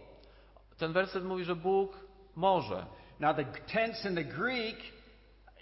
Ten 0.78 0.92
werset 0.92 1.24
mówi, 1.24 1.44
że 1.44 1.56
Bóg 1.56 1.92
może. 2.36 2.86
Now, 3.20 3.36
the 3.36 3.44
tense 3.44 4.08
in 4.08 4.14
the 4.14 4.24
Greek 4.24 4.76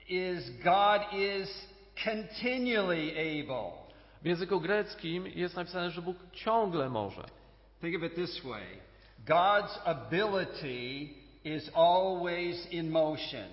is 0.08 0.50
God 0.64 1.12
is 1.12 1.68
continually 2.04 3.10
able. 3.12 3.85
W 4.26 4.28
języku 4.28 4.61
greckim 4.61 5.26
jest 5.26 5.56
napisane, 5.56 5.90
że 5.90 6.02
Bóg 6.02 6.16
ciągle 6.33 6.90
może. 6.90 7.25
Think 7.80 7.97
of 7.97 8.02
it 8.02 8.14
this 8.14 8.40
way 8.45 8.66
God's 9.26 9.78
ability 9.85 11.09
is 11.45 11.71
always 11.75 12.73
in 12.73 12.90
motion, 12.90 13.49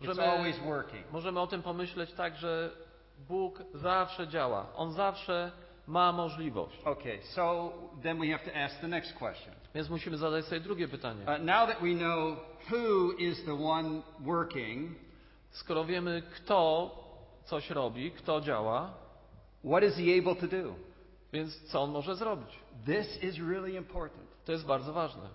it's 0.00 0.06
Możemy, 0.06 0.28
always 0.28 0.58
working. 0.58 1.12
możemy 1.12 1.40
o 1.40 1.46
tym 1.46 1.62
pomyśleć 1.62 2.12
tak, 2.12 2.36
że 2.36 2.70
Bóg 3.28 3.62
zawsze 3.74 4.28
działa. 4.28 4.66
On 4.74 4.92
zawsze 4.92 5.52
ma 5.86 6.12
możliwość. 6.12 6.76
Okay, 6.84 7.22
so 7.22 7.72
then 8.02 8.18
we 8.20 8.26
have 8.26 8.44
to 8.52 8.58
ask 8.58 8.80
the 8.80 8.88
next 8.88 9.12
question. 9.18 9.54
Więc 9.74 9.90
musimy 9.90 10.16
zadać 10.16 10.44
sobie 10.44 10.60
drugie 10.60 10.88
pytanie. 10.88 11.22
Uh, 11.22 11.44
now 11.44 11.68
that 11.68 11.80
we 11.80 11.94
know 11.94 12.36
who 12.70 13.12
is 13.12 13.44
the 13.44 13.64
one 13.64 14.02
working, 14.20 14.96
Skoro 15.50 15.84
wiemy, 15.84 16.22
kto 16.22 16.90
coś 17.44 17.70
robi, 17.70 18.10
kto 18.10 18.40
działa, 18.40 19.05
what 19.66 19.82
is 19.82 19.96
he 19.96 20.18
able 20.18 20.34
to 20.34 20.46
do? 20.46 20.86
więc 21.32 21.62
co 21.62 21.82
on 21.82 21.90
może 21.90 22.16
zrobić? 22.16 22.48
This 22.86 23.22
is 23.22 23.38
really 23.38 23.76
important. 23.76 24.26
To 24.44 24.52
jest 24.52 24.66
bardzo 24.66 24.92
ważne. 24.92 25.28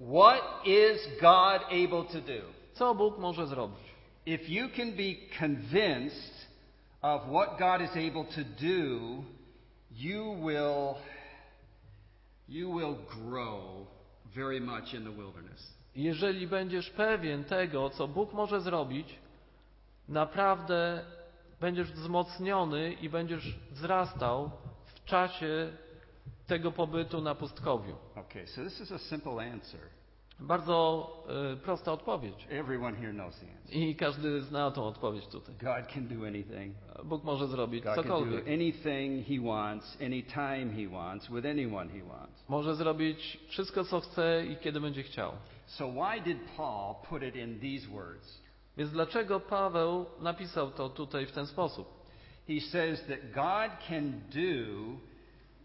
What 0.00 0.66
is 0.66 1.08
God 1.20 1.62
able 1.62 2.04
to 2.12 2.20
do? 2.20 2.42
Co 2.72 2.94
Bóg 2.94 3.18
może 3.18 3.46
zrobić? 3.46 3.94
If 4.26 4.48
you 4.48 4.68
can 4.76 4.92
be 4.92 5.14
convinced 5.38 6.48
of 7.02 7.22
what 7.22 7.58
God 7.58 7.80
is 7.80 7.90
able 7.90 8.24
to 8.24 8.44
do, 8.60 9.24
you 9.90 10.36
will 10.42 10.94
you 12.48 12.70
will 12.70 12.96
grow 13.08 13.86
very 14.34 14.60
much 14.60 14.94
in 14.94 15.04
the 15.04 15.10
wilderness. 15.10 15.74
Jeżeli 15.96 16.46
będziesz 16.46 16.90
pewien 16.90 17.44
tego, 17.44 17.90
co 17.90 18.08
Bóg 18.08 18.32
może 18.32 18.60
zrobić, 18.60 19.18
naprawdę 20.08 21.04
będziesz 21.60 21.92
wzmocniony 21.92 22.92
i 22.92 23.08
będziesz 23.08 23.58
wzrastał 23.70 24.50
w 24.84 25.04
czasie 25.04 25.72
tego 26.46 26.72
pobytu 26.72 27.20
na 27.20 27.34
pustkowiu. 27.34 27.96
Okay, 28.16 28.46
so 28.46 28.64
this 28.64 28.80
is 28.80 28.92
a 28.92 28.98
simple 28.98 29.52
answer. 29.52 29.80
Bardzo 30.40 31.08
y, 31.54 31.56
prosta 31.56 31.92
odpowiedź. 31.92 32.46
Everyone 32.50 32.96
here 32.96 33.12
knows 33.12 33.40
the 33.40 33.46
answer. 33.46 33.76
I 33.76 33.96
każdy 33.96 34.42
zna 34.42 34.70
tą 34.70 34.84
odpowiedź 34.84 35.26
tutaj. 35.26 35.54
God 35.54 35.92
can 35.92 36.08
do 36.08 36.26
anything. 36.26 36.76
Bóg 37.04 37.24
może 37.24 37.46
zrobić 37.46 37.84
God 37.84 37.94
can 37.94 38.04
do 38.04 38.10
cokolwiek. 38.10 38.48
anything 38.48 39.26
he 39.26 39.40
wants, 39.40 39.98
he 40.76 40.88
wants, 40.90 41.28
with 41.28 41.46
anyone 41.46 41.90
he 41.90 42.04
wants. 42.04 42.48
Może 42.48 42.74
zrobić 42.74 43.40
wszystko, 43.48 43.84
co 43.84 44.00
chce 44.00 44.46
i 44.46 44.56
kiedy 44.56 44.80
będzie 44.80 45.02
chciał. 45.02 45.32
So 45.66 45.88
why 45.92 46.20
did 46.20 46.38
Paul 46.56 46.94
put 47.08 47.22
it 47.22 47.36
in 47.36 47.60
these 47.60 47.88
words? 47.88 48.43
Więc 48.76 48.90
dlaczego 48.90 49.40
Paweł 49.40 50.06
napisał 50.20 50.70
to 50.70 50.88
tutaj 50.88 51.26
w 51.26 51.32
ten 51.32 51.46
sposób? 51.46 52.04
He 52.48 52.60
says 52.60 53.06
that 53.06 53.32
God 53.34 53.78
can 53.88 54.20
do 54.30 54.98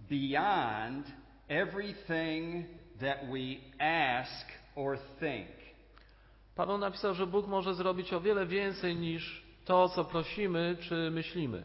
beyond 0.09 1.07
everything 1.47 2.65
that 2.99 3.17
we 3.31 3.57
ask 3.79 4.45
or 4.75 4.97
think. 5.19 5.47
Paweł 6.55 6.77
napisał, 6.77 7.13
że 7.13 7.27
Bóg 7.27 7.47
może 7.47 7.73
zrobić 7.73 8.13
o 8.13 8.21
wiele 8.21 8.45
więcej 8.45 8.95
niż 8.95 9.43
to, 9.65 9.83
o 9.83 9.89
co 9.89 10.05
prosimy 10.05 10.77
czy 10.79 11.11
myślimy. 11.11 11.63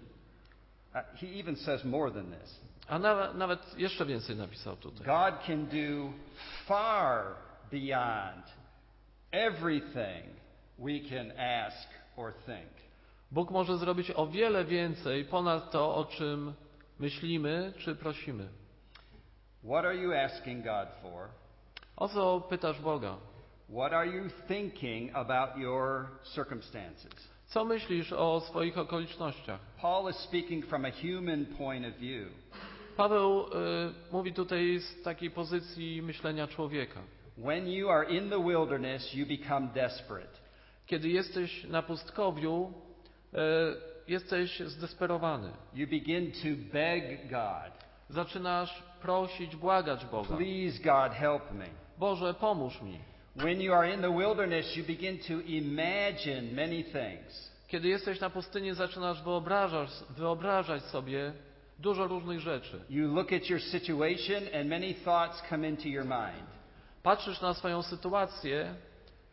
Uh, 0.94 1.00
he 1.20 1.26
even 1.26 1.56
says 1.56 1.84
more 1.84 2.10
than 2.12 2.30
this. 2.30 2.60
A 2.88 2.98
nawet, 2.98 3.34
nawet 3.34 3.78
jeszcze 3.78 4.06
więcej 4.06 4.36
napisał 4.36 4.76
tutaj. 4.76 5.06
God 5.06 5.44
can 5.46 5.66
do 5.66 6.12
far 6.66 7.24
beyond 7.70 8.44
everything 9.32 10.43
we 10.78 11.00
can 11.00 11.32
ask 11.38 11.88
or 12.16 12.32
think. 12.46 12.70
Bóg 13.30 13.50
może 13.50 13.78
zrobić 13.78 14.10
o 14.10 14.26
wiele 14.26 14.64
więcej 14.64 15.24
ponad 15.24 15.70
to, 15.70 15.94
o 15.96 16.04
czym 16.04 16.54
myślimy 16.98 17.72
czy 17.78 17.96
prosimy. 17.96 18.48
What 19.64 19.84
are 19.84 19.96
you 19.96 20.12
asking 20.12 20.64
God 20.64 20.88
for? 21.02 21.28
O 21.96 22.08
co 22.08 22.40
pytasz 22.40 22.80
Boga? 22.80 23.16
What 23.68 23.92
are 23.92 24.06
you 24.06 24.30
thinking 24.48 25.10
about 25.16 25.56
your 25.56 26.06
circumstances? 26.34 27.12
Co 27.46 27.64
myślisz 27.64 28.12
o 28.12 28.40
swoich 28.40 28.78
okolicznościach? 28.78 29.60
Paul 29.80 30.10
is 30.10 30.16
speaking 30.16 30.66
from 30.66 30.84
a 30.84 30.90
human 30.90 31.46
point 31.46 31.86
of 31.86 31.94
view. 31.94 32.28
Paweł 32.96 33.40
y, 33.40 33.50
mówi 34.12 34.32
tutaj 34.32 34.78
z 34.80 35.02
takiej 35.02 35.30
pozycji 35.30 36.02
myślenia 36.02 36.46
człowieka. 36.46 37.00
When 37.38 37.68
you 37.68 37.90
are 37.90 38.10
in 38.10 38.30
the 38.30 38.44
wilderness, 38.44 39.14
you 39.14 39.26
become 39.26 39.68
desperate. 39.74 40.43
Kiedy 40.86 41.08
jesteś 41.08 41.64
na 41.64 41.82
pustkowiu, 41.82 42.72
e, 43.34 43.38
jesteś 44.08 44.60
zdesperowany. 44.60 45.50
You 45.74 45.86
begin 45.86 46.32
to 46.32 46.72
beg 46.72 47.30
God, 47.30 47.84
Zaczynasz 48.08 48.82
prosić, 49.02 49.56
błagać 49.56 50.04
Boga. 50.06 50.36
please, 50.36 50.78
God, 50.82 51.12
help 51.18 51.52
me. 51.52 51.66
Boże, 51.98 52.34
pomóż 52.34 52.82
mi. 52.82 52.98
When 53.36 53.60
you 53.60 53.74
are 53.74 53.94
in 53.94 54.00
the 54.00 54.18
wilderness, 54.18 54.76
you 54.76 54.84
begin 54.84 55.18
to 55.18 55.40
imagine 55.46 56.42
many 56.52 56.84
things. 56.84 57.54
Kiedy 57.68 57.88
jesteś 57.88 58.20
na 58.20 58.30
pustyni, 58.30 58.74
zaczynasz 58.74 59.22
wyobrażać, 59.22 59.90
wyobrażać 60.10 60.82
sobie 60.82 61.32
dużo 61.78 62.06
różnych 62.06 62.40
rzeczy. 62.40 62.80
You 62.90 63.14
look 63.14 63.32
at 63.32 63.50
your 63.50 63.60
situation, 63.60 64.42
and 64.60 64.68
many 64.68 64.94
thoughts 64.94 65.42
come 65.48 65.68
into 65.68 65.88
your 65.88 66.04
mind. 66.04 66.46
Patrzysz 67.02 67.40
na 67.40 67.54
swoją 67.54 67.82
sytuację 67.82 68.74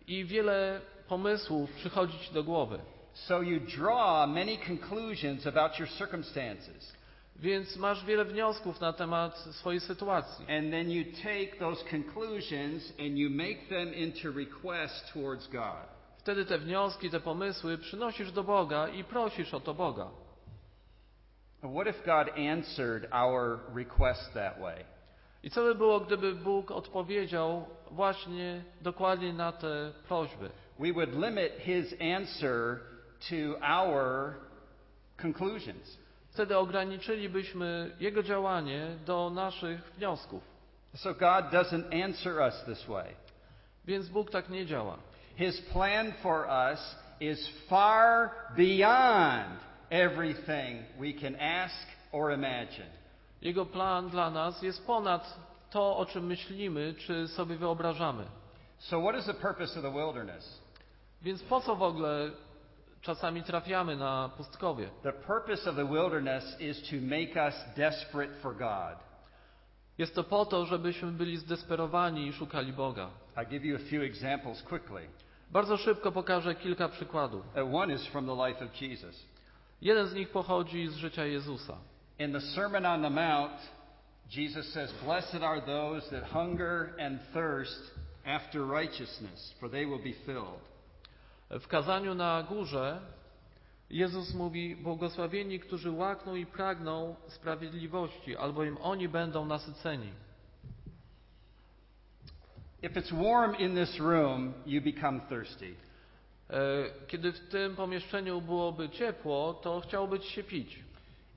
i 0.07 0.25
wiele 0.25 0.81
pomysłów 1.11 1.71
przychodzi 1.71 2.19
ci 2.19 2.33
do 2.33 2.43
głowy. 2.43 2.79
So 3.13 3.41
you 3.41 3.59
draw 3.59 4.29
many 4.29 4.57
conclusions 4.57 5.47
about 5.47 5.79
your 5.79 5.89
circumstances. 5.89 6.93
Więc 7.35 7.77
masz 7.77 8.05
wiele 8.05 8.25
wniosków 8.25 8.81
na 8.81 8.93
temat 8.93 9.37
swojej 9.37 9.79
sytuacji. 9.79 10.45
And 10.57 10.71
then 10.71 10.91
you 10.91 11.03
take 11.23 11.59
those 11.59 11.83
conclusions 11.89 12.93
and 12.99 13.17
you 13.17 13.29
make 13.29 13.67
them 13.69 13.93
into 13.93 14.31
requests 14.31 15.13
towards 15.13 15.47
God. 15.47 15.85
Wtedy 16.17 16.45
te 16.45 16.57
wnioski, 16.57 17.09
te 17.09 17.19
pomysły 17.19 17.77
przynosisz 17.77 18.31
do 18.31 18.43
Boga 18.43 18.87
i 18.87 19.03
prosisz 19.03 19.53
o 19.53 19.59
to 19.59 19.73
Boga. 19.73 20.07
What 21.61 21.87
if 21.87 22.05
God 22.05 22.29
answered 22.37 23.07
our 23.13 23.59
request 23.75 24.33
that 24.33 24.59
way? 24.59 24.85
I 25.43 25.49
co 25.49 25.63
by 25.63 25.75
było, 25.75 25.99
gdyby 25.99 26.35
Bóg 26.35 26.71
odpowiedział 26.71 27.65
właśnie 27.91 28.63
dokładnie 28.81 29.33
na 29.33 29.51
te 29.51 29.91
prośby? 30.07 30.49
We 30.81 30.91
would 30.91 31.13
limit 31.13 31.51
His 31.59 31.93
answer 31.99 32.81
to 33.29 33.55
our 33.61 34.35
conclusions. 35.17 35.97
Wtedy 36.33 36.57
ograniczylibyśmy 36.57 37.95
Jego 37.99 38.23
działanie 38.23 38.87
do 39.05 39.29
naszych 39.29 39.81
wniosków. 39.97 40.43
So 40.95 41.13
God 41.13 41.45
doesn't 41.51 42.03
answer 42.05 42.39
us 42.39 42.63
this 42.65 42.85
way. 42.87 43.15
Więc 43.85 44.09
Bóg 44.09 44.31
tak 44.31 44.49
nie 44.49 44.65
działa. 44.65 44.97
His 45.35 45.61
plan 45.61 46.13
for 46.21 46.47
us 46.71 46.95
is 47.19 47.49
far 47.69 48.29
beyond 48.57 49.59
everything 49.89 50.85
we 50.99 51.13
can 51.13 51.35
ask 51.35 51.87
or 52.11 52.31
imagine. 52.33 52.89
Jego 53.41 53.65
plan 53.65 54.09
dla 54.09 54.29
nas 54.29 54.61
jest 54.61 54.85
ponad 54.85 55.39
to, 55.69 55.97
o 55.97 56.05
czym 56.05 56.25
myślimy, 56.25 56.93
czy 56.93 57.27
sobie 57.27 57.55
wyobrażamy. 57.55 58.23
So, 58.79 59.01
what 59.01 59.15
is 59.15 59.25
the 59.25 59.33
purpose 59.33 59.79
of 59.79 59.83
the 59.83 59.91
wilderness? 59.91 60.60
Więc 61.21 61.43
po 61.43 61.61
co 61.61 61.75
w 61.75 61.83
ogóle 61.83 62.31
czasami 63.01 63.43
trafiamy 63.43 63.95
na 63.95 64.29
pustkowie? 64.37 64.89
The 65.03 65.13
purpose 65.13 65.69
of 65.69 65.75
the 65.75 65.85
wilderness 65.85 66.59
is 66.59 66.81
to 66.89 66.95
make 67.01 67.35
us 67.47 67.55
desperate 67.75 68.33
for 68.33 68.55
God. 68.55 69.11
Jest 69.97 70.15
to 70.15 70.23
po 70.23 70.45
to, 70.45 70.65
żebyśmy 70.65 71.11
byli 71.11 71.37
zdesperowani 71.37 72.27
i 72.27 72.33
szukali 72.33 72.73
Boga. 72.73 73.09
I'll 73.35 73.49
give 73.49 73.65
you 73.65 73.75
a 73.75 73.89
few 73.89 74.03
examples 74.03 74.63
quickly. 74.63 75.01
Bardzo 75.51 75.77
szybko 75.77 76.11
pokażę 76.11 76.55
kilka 76.55 76.89
przykładów. 76.89 77.45
Uh, 77.55 77.75
One 77.75 77.93
is 77.93 78.07
from 78.07 78.25
the 78.25 78.47
life 78.47 78.65
of 78.65 78.81
Jesus. 78.81 79.25
Jeden 79.81 80.07
z 80.07 80.13
nich 80.13 80.29
pochodzi 80.29 80.87
z 80.87 80.95
życia 80.95 81.25
Jezusa. 81.25 81.77
In 82.19 82.33
the 82.33 82.41
Sermon 82.41 82.85
on 82.85 83.01
the 83.01 83.09
Mount, 83.09 83.53
Jesus 84.29 84.73
says, 84.73 84.93
Blessed 85.05 85.43
are 85.43 85.61
those 85.61 86.09
that 86.09 86.23
hunger 86.31 86.93
and 86.99 87.19
thirst 87.33 87.91
after 88.25 88.65
righteousness, 88.65 89.55
for 89.59 89.69
they 89.69 89.85
will 89.85 90.03
be 90.03 90.13
filled. 90.25 90.70
W 91.59 91.67
kazaniu 91.67 92.15
na 92.15 92.43
górze 92.43 93.01
Jezus 93.89 94.33
mówi: 94.33 94.75
Błogosławieni, 94.75 95.59
którzy 95.59 95.91
łakną 95.91 96.35
i 96.35 96.45
pragną 96.45 97.15
sprawiedliwości, 97.27 98.37
albowiem 98.37 98.77
oni 98.81 99.09
będą 99.09 99.45
nasyceni. 99.45 100.11
If 102.83 102.99
it's 103.01 103.11
warm 103.11 103.55
in 103.55 103.75
this 103.75 103.99
room, 103.99 104.53
you 104.65 104.81
become 104.81 105.19
thirsty. 105.29 105.75
E, 106.49 106.57
Kiedy 107.07 107.31
w 107.31 107.39
tym 107.49 107.75
pomieszczeniu 107.75 108.41
byłoby 108.41 108.89
ciepło, 108.89 109.53
to 109.53 109.79
chciałby 109.81 110.19
ci 110.19 110.31
się 110.31 110.43
pić. 110.43 110.79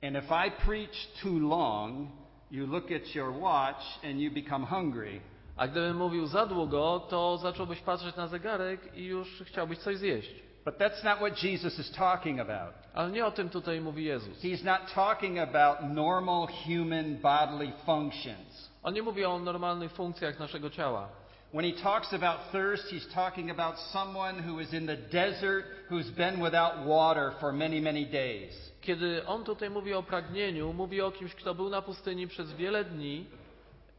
And 0.03 0.17
if 0.17 0.47
I 0.47 0.51
preach 0.51 1.23
too 1.23 1.39
long, 1.39 2.09
you 2.51 2.67
look 2.67 2.93
at 2.93 3.15
your 3.15 3.33
watch 3.41 4.05
and 4.05 4.21
you 4.21 4.31
become 4.31 4.67
hungry. 4.67 5.21
A 5.57 5.69
gdybym 5.69 5.97
mówił 5.97 6.27
za 6.27 6.47
długo, 6.47 7.07
to 7.09 7.39
zacząłbyś 7.39 7.81
patrzeć 7.81 8.17
na 8.17 8.27
zegarek 8.27 8.97
i 8.97 9.05
już 9.05 9.43
chciałbyś 9.47 9.79
coś 9.79 9.97
zjeść. 9.97 10.31
But 10.65 10.79
that's 10.79 11.05
not 11.05 11.19
what 11.19 11.43
Jesus 11.43 11.79
is 11.79 11.91
talking 11.91 12.41
about. 12.41 12.75
Ale 12.95 13.11
nie 13.11 13.27
o 13.27 13.31
tym 13.31 13.51
tutaj 13.51 13.81
mówi 13.81 14.05
Jezus. 14.05 14.43
He's 14.43 14.65
not 14.65 14.95
talking 14.95 15.39
about 15.39 15.79
normal 15.83 16.47
human 16.67 17.17
bodily 17.17 17.73
functions. 17.87 18.71
On 18.83 18.95
nie 18.95 19.03
mówi 19.03 19.25
o 19.25 19.39
normalnych 19.39 19.93
funkcjach 19.93 20.39
naszego 20.39 20.71
ciała. 20.71 21.09
When 21.53 21.65
he 21.65 21.83
talks 21.83 22.13
about 22.15 22.51
thirst, 22.53 22.93
he's 22.93 23.15
talking 23.15 23.51
about 23.51 23.79
someone 23.79 24.43
who 24.49 24.61
is 24.61 24.73
in 24.73 24.87
the 24.87 24.97
desert 24.97 25.65
who's 25.91 26.11
been 26.11 26.43
without 26.43 26.87
water 26.87 27.33
for 27.41 27.53
many, 27.53 27.81
many 27.81 28.07
days. 28.07 28.73
Kiedy 28.81 29.27
on 29.27 29.45
tutaj 29.45 29.71
mówi 29.71 29.95
o 29.95 30.03
pragnieniu, 30.03 30.73
mówi 30.73 31.01
o 31.01 31.11
kimś, 31.11 31.35
kto 31.35 31.55
był 31.55 31.71
na 31.71 31.83
pustyni 31.83 32.29
przez 32.29 32.53
wiele 32.53 32.85
dni 32.85 33.27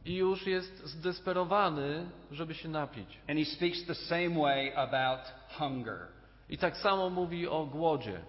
i 0.06 0.16
już 0.16 0.48
jest 0.48 0.86
zdesperowany, 0.86 2.10
żeby 2.32 2.54
się 2.54 2.70
napić. 2.70 3.20
And 3.30 3.40
he 3.40 3.46
speaks 3.46 3.86
the 3.86 3.96
same 3.96 4.30
way 4.30 4.76
about 4.76 5.20
hunger. 5.58 6.08
I 6.50 6.58
tak 6.58 6.78
samo 6.78 7.10
mówi 7.10 7.48
o 7.48 7.66
głodzie. 7.66 8.22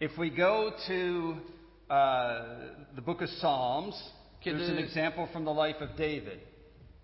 If 0.00 0.14
we 0.16 0.30
go 0.30 0.70
to 0.70 0.92
uh, 1.30 2.94
the 2.96 3.02
book 3.02 3.22
of 3.22 3.30
Psalms, 3.30 4.14
Kiedy- 4.40 4.58
there's 4.58 4.70
an 4.70 4.78
example 4.78 5.26
from 5.26 5.44
the 5.44 5.66
life 5.66 5.84
of 5.84 5.90
David. 5.90 6.40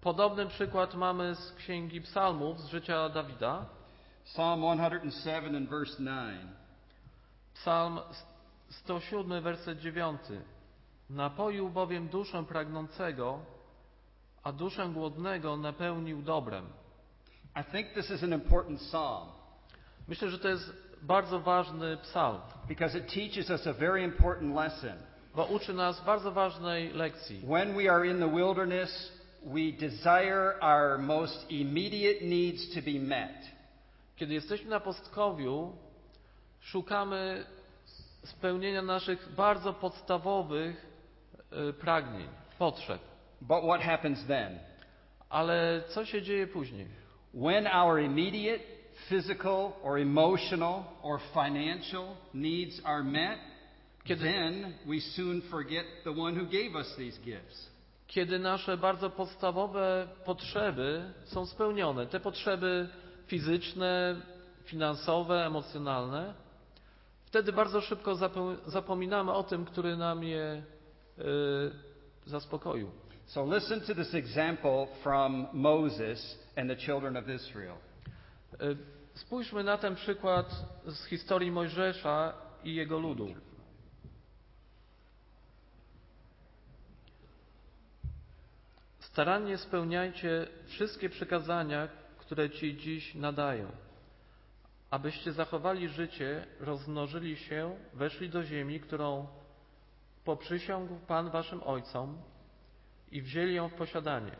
Podobny 0.00 0.46
przykład 0.46 0.94
mamy 0.94 1.34
z 1.34 1.52
Księgi 1.52 2.00
Psalmów, 2.00 2.60
z 2.60 2.66
życia 2.66 3.08
Dawida. 3.08 3.66
Psalm 4.24 4.62
107 5.10 5.56
and 5.56 5.68
verse 5.70 5.96
9. 5.98 6.40
Psalm 7.54 8.00
107, 8.70 9.42
werset 9.42 9.78
9. 9.80 10.20
Napoił 11.10 11.68
bowiem 11.70 12.08
duszę 12.08 12.44
pragnącego, 12.44 13.38
a 14.42 14.52
duszę 14.52 14.88
głodnego 14.88 15.56
napełnił 15.56 16.22
dobrem. 16.22 16.66
I 17.60 17.64
think 17.72 17.88
this 17.94 18.10
is 18.10 18.22
an 18.22 18.32
important 18.32 18.80
psalm 18.80 19.28
Myślę, 20.10 20.30
że 20.30 20.38
to 20.38 20.48
jest 20.48 20.72
bardzo 21.02 21.40
ważny 21.40 21.96
psalm, 21.96 22.40
because 22.68 22.98
it 22.98 23.12
teaches 23.14 23.50
us 23.50 23.66
a 23.66 23.72
very 23.72 24.02
important 24.02 24.54
lesson. 24.54 24.92
bo 25.34 25.44
uczy 25.44 25.74
nas 25.74 26.04
bardzo 26.04 26.32
ważnej 26.32 26.92
lekcji. 26.92 27.40
When 27.46 27.76
we 27.76 27.92
are 27.92 28.06
in 28.08 28.18
the 28.18 28.28
wilderness, 28.36 29.12
we 29.44 29.72
desire 29.72 30.54
our 30.60 30.98
most 30.98 31.50
immediate 31.50 32.24
needs 32.24 32.74
to 32.74 32.82
be 32.82 33.00
met. 33.00 33.50
Kiedy 34.16 34.34
jesteśmy 34.34 34.70
na 34.70 34.80
pustkowiu, 34.80 35.76
szukamy 36.60 37.44
spełnienia 38.24 38.82
naszych 38.82 39.34
bardzo 39.34 39.72
podstawowych 39.72 40.86
y, 41.70 41.72
pragnień, 41.72 42.28
potrzeb. 42.58 43.09
But 43.40 43.62
what 43.64 43.80
happens 43.80 44.26
then? 44.26 44.58
Ale 45.28 45.82
co 45.88 46.04
się 46.04 46.22
dzieje 46.22 46.46
później? 46.46 46.86
When 47.34 47.66
our 47.66 48.00
immediate 48.00 48.62
physical 49.08 49.72
or 49.82 49.98
emotional 49.98 50.84
or 51.02 51.20
financial 51.34 52.04
needs 52.34 52.80
are 52.84 53.02
met, 53.04 53.38
Kiedy- 54.04 54.24
then 54.24 54.74
we 54.86 55.00
soon 55.00 55.42
forget 55.42 55.86
the 56.04 56.10
one 56.10 56.40
who 56.40 56.46
gave 56.46 56.74
us 56.74 56.96
these 56.96 57.20
gifts. 57.22 57.70
Kiedy 58.06 58.38
nasze 58.38 58.76
bardzo 58.76 59.10
podstawowe 59.10 60.08
potrzeby 60.24 61.12
są 61.24 61.46
spełnione, 61.46 62.06
te 62.06 62.20
potrzeby 62.20 62.88
fizyczne, 63.26 64.16
finansowe, 64.64 65.46
emocjonalne, 65.46 66.34
wtedy 67.24 67.52
bardzo 67.52 67.80
szybko 67.80 68.14
zapo- 68.14 68.56
zapominamy 68.66 69.32
o 69.32 69.42
tym, 69.42 69.64
który 69.64 69.96
nam 69.96 70.24
je 70.24 70.62
y, 71.18 71.22
zaspokoił. 72.26 72.90
So 73.30 73.44
listen 73.44 73.80
to 73.86 73.94
this 73.94 74.12
example 74.14 74.88
from 75.04 75.46
Moses 75.52 76.36
and 76.56 76.68
the 76.68 76.74
children 76.74 77.16
of 77.16 77.28
Israel. 77.28 77.76
Y, 78.60 78.76
Spójrzmy 79.14 79.64
na 79.64 79.78
ten 79.78 79.94
przykład 79.94 80.64
z 80.86 81.04
historii 81.04 81.50
Mojżesza 81.50 82.32
i 82.64 82.74
jego 82.74 82.98
ludu. 82.98 83.34
Starannie 88.98 89.58
spełniajcie 89.58 90.46
wszystkie 90.66 91.08
przykazania, 91.08 91.88
które 92.18 92.50
Ci 92.50 92.76
dziś 92.76 93.14
nadają, 93.14 93.72
abyście 94.90 95.32
zachowali 95.32 95.88
życie, 95.88 96.46
rozmnożyli 96.60 97.36
się, 97.36 97.76
weszli 97.94 98.30
do 98.30 98.44
ziemi, 98.44 98.80
którą 98.80 99.26
poprzysiągł 100.24 100.94
Pan 101.06 101.30
Waszym 101.30 101.62
Ojcom 101.62 102.18
i 103.10 103.22
wzięli 103.22 103.54
ją 103.54 103.68
w 103.68 103.74
posiadanie. 103.74 104.36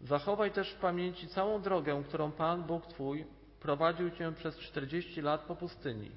Zachowaj 0.00 0.50
też 0.50 0.72
w 0.72 0.78
pamięci 0.78 1.28
całą 1.28 1.62
drogę, 1.62 2.02
którą 2.08 2.32
Pan 2.32 2.62
Bóg 2.62 2.86
Twój 2.86 3.26
prowadził 3.60 4.10
Cię 4.10 4.32
przez 4.32 4.58
czterdzieści 4.58 5.22
lat 5.22 5.40
po 5.40 5.56
pustyni, 5.56 6.10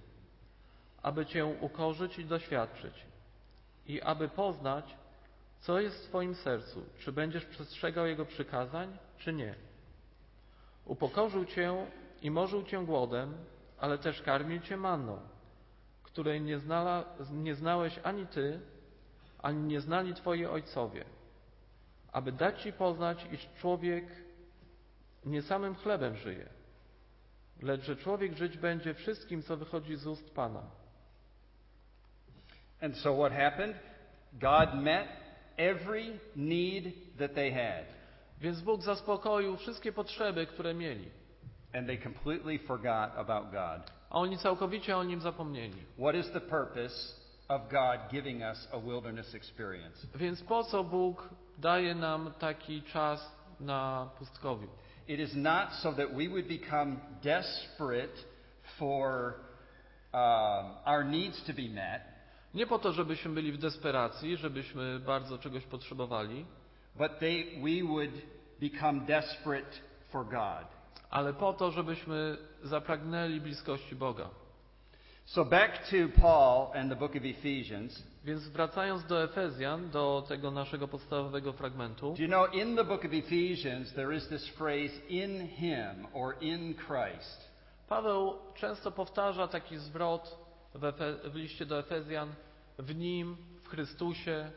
aby 1.02 1.26
Cię 1.26 1.46
ukorzyć 1.46 2.20
i 2.20 2.26
doświadczyć 2.26 2.94
i 3.88 4.02
aby 4.02 4.30
poznać, 4.30 4.96
co 5.60 5.80
jest 5.80 6.06
w 6.06 6.08
Twoim 6.08 6.36
sercu, 6.36 6.86
czy 7.00 7.12
będziesz 7.12 7.46
przestrzegał 7.46 8.08
Jego 8.08 8.26
przykazań, 8.26 8.98
czy 9.18 9.34
nie. 9.34 9.56
Upokorzył 10.86 11.46
Cię 11.46 11.86
i 12.22 12.32
morzył 12.32 12.64
Cię 12.64 12.86
głodem, 12.86 13.34
ale 13.80 13.98
też 13.98 14.22
karmił 14.22 14.62
Cię 14.62 14.78
manną, 14.78 15.20
której 16.04 16.42
nie, 16.42 16.60
znala, 16.60 17.06
nie 17.32 17.56
znałeś 17.56 18.00
ani 18.04 18.28
Ty, 18.28 18.60
ani 19.42 19.64
nie 19.64 19.82
znali 19.82 20.14
Twoi 20.14 20.46
ojcowie, 20.46 21.06
aby 22.12 22.32
dać 22.32 22.62
Ci 22.62 22.74
poznać, 22.74 23.28
iż 23.32 23.50
człowiek 23.62 24.06
nie 25.26 25.42
samym 25.42 25.76
chlebem 25.76 26.16
żyje, 26.16 26.50
lecz 27.62 27.82
że 27.82 27.96
człowiek 27.96 28.38
żyć 28.38 28.58
będzie 28.58 28.94
wszystkim, 28.94 29.44
co 29.44 29.58
wychodzi 29.58 29.96
z 29.96 30.08
ust 30.08 30.36
Pana. 30.36 30.64
And 32.82 32.98
so 32.98 33.14
what 33.14 33.34
happened? 33.34 33.76
God 34.34 34.74
met 34.74 35.08
every 35.58 36.20
need 36.36 36.94
that 37.18 37.34
they 37.34 37.52
had. 37.52 37.86
Więc 38.42 38.62
Bóg 38.62 38.82
zaspokoił 38.82 39.58
wszystkie 39.58 39.92
potrzeby, 39.92 40.46
które 40.46 40.74
mieli, 40.74 41.10
And 41.74 41.88
they 41.88 41.98
completely 41.98 42.60
forgot 42.60 43.12
about 43.16 43.52
God. 43.52 43.92
a 44.10 44.20
oni 44.20 44.38
całkowicie 44.38 44.98
o 44.98 45.04
Nim 45.04 45.22
zapomnieli. 45.22 45.86
What 45.98 46.16
is 46.16 46.32
the 46.32 46.42
purpose 46.42 47.19
of 47.50 47.62
God 47.70 48.00
giving 48.12 48.44
us 48.44 48.68
a 48.72 48.80
wilderness 48.80 49.36
experience? 49.36 50.08
Więc 50.16 50.44
po 50.44 50.64
co 50.64 50.84
Bóg 50.84 51.30
daje 51.58 51.96
nam 51.96 52.34
taki 52.40 52.82
czas 52.82 53.32
na 53.60 54.10
pustkowiu? 54.20 54.68
It 55.08 55.20
is 55.20 55.36
not 55.36 55.74
so 55.74 55.92
that 55.94 56.14
we 56.16 56.28
would 56.28 56.48
become 56.48 56.96
desperate 57.24 58.14
for 58.78 59.34
um, 60.14 60.78
our 60.86 61.04
needs 61.06 61.44
to 61.44 61.54
be 61.54 61.70
met, 61.70 62.02
Nie 62.54 62.68
po 62.68 62.80
to, 62.80 62.92
żebyśmy 62.92 63.32
byli 63.32 63.52
w 63.52 63.58
desperacji, 63.58 64.38
żebyśmy 64.38 65.00
bardzo 65.00 65.38
czegoś 65.38 65.64
potrzebowali, 65.64 66.46
but 66.96 67.20
they, 67.20 67.46
we 67.64 67.88
would 67.88 68.12
become 68.60 69.00
desperate 69.06 69.72
for 70.10 70.26
God. 70.26 70.68
ale 71.10 71.34
po 71.34 71.54
to, 71.54 71.72
żebyśmy 71.72 72.38
zapragnęli 72.64 73.42
bliskości 73.42 73.96
Boga. 73.96 74.30
So 75.32 75.46
back 75.46 75.88
to 75.92 76.10
Paul 76.10 76.72
and 76.76 76.90
the 76.90 76.96
book 76.96 77.16
of 77.16 77.24
Ephesians. 77.24 78.04
Więc 78.26 78.48
wracając 78.48 79.06
do 79.06 79.24
Efezjan, 79.24 79.90
do 79.90 80.26
tego 80.28 80.52
naszego 80.52 80.88
podstawowego 80.88 81.54
fragmentu, 81.54 82.14
Do 82.16 82.24
you 82.24 82.28
know 82.28 82.54
in 82.54 82.76
the 82.76 82.84
book 82.84 83.06
of 83.06 83.14
Ephesians 83.14 83.94
there 83.94 84.16
is 84.16 84.28
this 84.28 84.48
phrase 84.48 84.92
in 85.10 85.48
him 85.48 86.08
or 86.14 86.36
in 86.42 86.74
Christ? 86.74 87.50
Paweł 87.88 88.34
często 88.56 88.92
powtarza 88.92 89.48
taki 89.48 89.78
zwrot 89.78 90.38
w, 90.76 90.84
Efe, 90.84 91.16
w 91.24 91.36
liście 91.36 91.66
do 91.66 91.80
Efezjan 91.80 92.30
w 92.80 92.96
nim, 92.96 93.38
w 93.64 93.70
Chrystusie. 93.70 94.52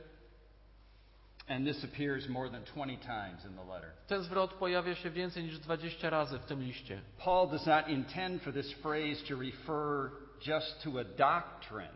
And 1.49 1.67
this 1.67 1.85
appears 1.85 2.29
more 2.29 2.51
than 2.51 2.65
20 2.65 2.97
times 2.97 3.45
in 3.45 3.57
the 3.57 3.75
letter. 3.75 3.91
Ten 4.07 4.23
zwrot 4.23 4.55
pojawia 4.55 4.95
się 4.95 5.11
więcej 5.11 5.45
niż 5.45 5.59
20 5.59 6.11
razy 6.11 6.39
w 6.39 6.45
tym 6.45 6.63
liście. 6.63 7.01
Paul 7.25 7.49
does 7.49 7.67
not 7.67 7.89
intend 7.89 8.43
for 8.43 8.53
this 8.53 8.73
phrase 8.73 9.17
to 9.29 9.37
refer 9.37 10.23
just 10.47 10.83
to 10.85 10.91
a 11.01 11.05
doctrine. 11.05 11.93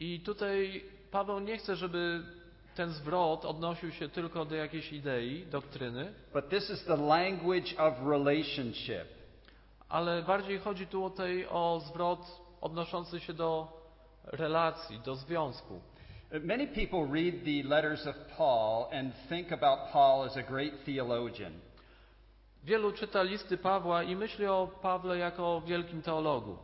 I 0.00 0.20
tutaj 0.20 0.84
Paweł 1.10 1.40
nie 1.40 1.56
chce, 1.58 1.76
żeby 1.76 2.22
ten 2.74 2.90
zwrot 2.90 3.44
odnosił 3.44 3.90
się 3.92 4.08
tylko 4.08 4.44
do 4.44 4.54
jakiejś 4.54 4.92
idei, 4.92 5.46
doktryny, 5.46 6.14
But 6.32 6.48
this 6.48 6.70
is 6.70 6.84
the 6.84 6.96
language 6.96 7.78
of 7.78 7.94
relationship. 8.06 9.04
ale 9.88 10.22
bardziej 10.22 10.58
chodzi 10.58 10.86
tu 10.86 11.04
o, 11.04 11.10
tej, 11.10 11.46
o 11.48 11.80
zwrot 11.86 12.40
odnoszący 12.60 13.20
się 13.20 13.32
do 13.32 13.80
relacji, 14.24 15.00
do 15.00 15.14
związku. 15.14 15.80
Many 16.42 16.66
people 16.66 17.06
read 17.12 17.34
the 17.44 17.68
letters 17.68 18.06
of 18.06 18.16
Paul 18.38 18.86
and 18.92 19.14
think 19.28 19.52
about 19.52 19.78
Paul 19.92 20.26
as 20.26 20.36
a 20.36 20.42
great 20.42 20.84
theologian. 20.84 21.52
Wielu 22.64 22.92
czyta 22.92 23.22
listy 23.22 23.58
Pawła 23.58 24.02
i 24.02 24.16
myśli 24.16 24.46
o 24.46 24.68
Pawle 24.82 25.18
jako 25.18 25.56
o 25.56 25.60
wielkim 25.60 26.02
teologu. 26.02 26.58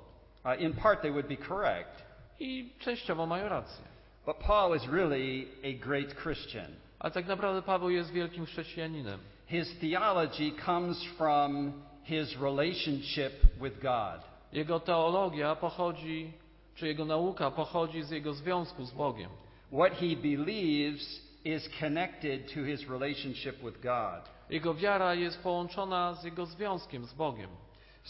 Uh, 0.47 0.55
in 0.61 0.73
part, 0.73 1.03
they 1.03 1.11
would 1.11 1.29
be 1.29 1.37
correct. 1.37 2.03
I 2.41 2.71
częściowo 2.79 3.27
mają 3.27 3.49
rację. 3.49 3.85
But 4.27 4.39
Paul 4.39 4.77
is 4.77 4.89
really 4.89 5.49
a 5.63 5.73
great 5.73 6.15
Christian. 6.15 6.67
Ale 6.99 7.11
tak 7.11 7.27
naprawdę 7.27 7.63
Paweł 7.63 7.91
jest 7.91 8.11
wielkim 8.11 8.47
chrześcijaninem. 8.47 9.21
His 9.47 9.79
theology 9.79 10.53
comes 10.65 11.05
from 11.05 11.73
his 12.05 12.37
relationship 12.37 13.33
with 13.63 13.81
God. 13.83 14.21
Jego 14.53 14.81
teologia 14.81 15.57
pochodzi, 15.57 16.33
czy 16.75 16.87
jego 16.87 17.05
nauka 17.05 17.51
pochodzi 17.51 18.03
z 18.03 18.11
jego 18.11 18.33
związku 18.35 18.85
z 18.85 18.93
Bogiem. 18.93 19.31
What 19.73 19.93
he 19.93 20.17
believes 20.17 21.21
is 21.45 21.69
connected 21.81 22.55
to 22.55 22.65
his 22.65 22.89
relationship 22.89 23.57
with 23.57 23.81
God. 23.81 24.31
Jego 24.51 24.75
wiara 24.75 25.15
jest 25.15 25.43
połączona 25.43 26.15
z 26.15 26.25
jego 26.25 26.47
związkiem 26.47 27.05
z 27.05 27.15
Bogiem. 27.15 27.51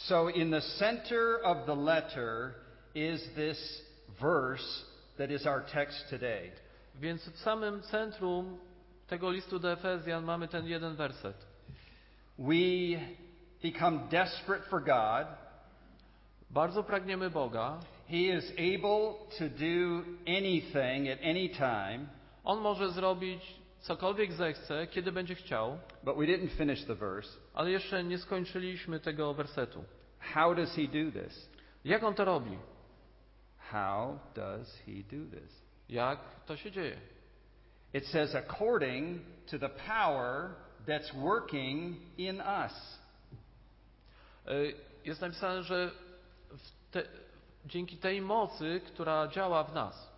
So, 0.05 0.29
in 0.29 0.51
the 0.51 0.61
center 0.61 1.39
of 1.39 1.67
the 1.67 1.75
letter 1.75 2.55
is 2.95 3.23
this 3.35 3.59
verse 4.21 4.85
that 5.19 5.31
is 5.31 5.47
our 5.47 5.65
text 5.73 5.97
today. 6.11 6.53
Więc 7.01 7.29
w 7.29 7.39
samym 7.39 7.83
centrum 7.83 8.59
tego 9.09 9.31
listu 9.31 9.59
do 9.59 9.73
Efezjan 9.73 10.25
mamy 10.25 10.49
ten 10.49 10.67
jeden 10.67 10.97
werset. 10.97 11.37
We 12.39 13.01
become 13.63 14.09
desperate 14.11 14.65
for 14.71 14.81
God. 14.81 15.27
Bardzo 16.51 16.83
pragniemy 16.83 17.31
Boga. 17.31 17.81
He 18.07 18.29
is 18.29 18.45
able 18.59 19.15
to 19.39 19.49
do 19.49 20.05
anything 20.27 21.09
at 21.09 21.19
any 21.23 21.49
time, 21.49 22.07
On 22.45 22.61
może 22.61 22.91
zrobić 22.91 23.43
cokolwiek 23.87 24.33
zechce, 24.33 24.87
kiedy 24.87 25.12
będzie 25.12 25.35
chciał, 25.35 25.79
but 26.03 26.16
we 26.16 26.25
didn't 26.27 26.49
finish 26.51 26.85
the 26.85 26.94
verse. 26.94 27.38
ale 27.55 27.70
jeszcze 27.70 28.05
nie 28.05 28.18
skończyliśmy 28.18 29.01
tego 29.01 29.35
wersetu. 29.35 29.85
How 30.20 30.55
does 30.55 30.75
he 30.77 30.83
do 30.83 31.20
this? 31.22 31.51
Jak 31.85 32.03
on 32.05 32.14
to 32.14 32.25
robi? 32.25 32.59
How 33.59 34.18
does 34.35 34.79
he 34.87 34.92
do 34.92 35.31
this? 35.40 35.62
Jak 35.88 36.18
to 36.46 36.57
się 36.57 36.70
dzieje? 36.70 36.96
It 37.94 38.07
says, 38.07 38.35
according 38.35 39.20
to 39.51 39.59
the 39.59 39.68
power 39.68 40.51
that's 40.87 41.14
working 41.14 41.96
in 42.18 42.40
us. 42.40 42.99
Y, 44.49 44.75
Jest 45.05 45.20
napisane, 45.20 45.62
że 45.62 45.90
te, 46.90 47.03
dzięki 47.66 47.96
tej 47.96 48.20
mocy, 48.20 48.81
która 48.87 49.29
działa 49.29 49.64
w 49.64 49.75
nas. 49.75 50.12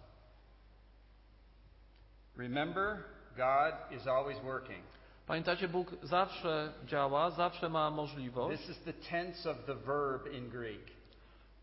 Remember, 2.36 3.04
God 3.38 3.74
is 3.98 4.06
always 4.06 4.38
working. 4.40 4.84
Pamiętacie, 5.26 5.68
Bóg 5.68 5.88
zawsze 6.02 6.72
działa, 6.84 7.30
zawsze 7.30 7.68
ma 7.68 7.90
możliwość. 7.90 8.60
This 8.60 8.76
is 8.76 8.84
the 8.84 8.92
tense 8.92 9.50
of 9.50 9.56
the 9.66 9.74
verb 9.74 10.32
in 10.32 10.50
Greek. 10.50 10.82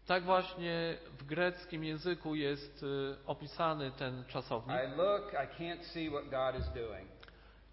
Tak 0.08 0.24
właśnie 0.24 0.98
w 1.18 1.24
greckim 1.26 1.84
języku 1.84 2.36
jest 2.36 2.84
y, 2.84 3.16
opisany 3.28 3.92
ten 3.92 4.24
czasownik. 4.28 4.78
I 4.78 4.98
look, 4.98 5.34
I 5.34 5.64
can't 5.64 5.84
see 5.84 6.10
what 6.10 6.24
God 6.24 6.62
is 6.62 6.70
doing. 6.74 7.10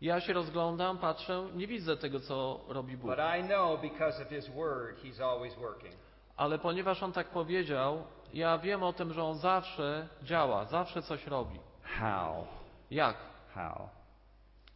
Ja 0.00 0.20
się 0.20 0.32
rozglądam, 0.32 0.98
patrzę, 0.98 1.48
nie 1.54 1.66
widzę 1.66 1.96
tego, 1.96 2.20
co 2.20 2.60
robi 2.68 2.96
Bóg. 2.96 3.10
But 3.10 3.18
I 3.40 3.44
know 3.44 3.80
because 3.80 4.22
of 4.22 4.28
His 4.28 4.48
Word, 4.48 5.02
He's 5.04 5.24
always 5.24 5.54
working. 5.54 5.94
Ale 6.36 6.58
ponieważ 6.58 7.02
On 7.02 7.12
tak 7.12 7.28
powiedział, 7.28 8.04
ja 8.34 8.58
wiem 8.58 8.82
o 8.82 8.92
tym, 8.92 9.12
że 9.12 9.24
On 9.24 9.34
zawsze 9.38 10.08
działa, 10.22 10.64
zawsze 10.64 11.02
coś 11.02 11.26
robi. 11.26 11.60
How? 11.82 12.46
Jak? 12.90 13.16
How? 13.54 13.88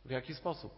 W 0.05 0.11
jaki 0.11 0.35
sposób? 0.35 0.73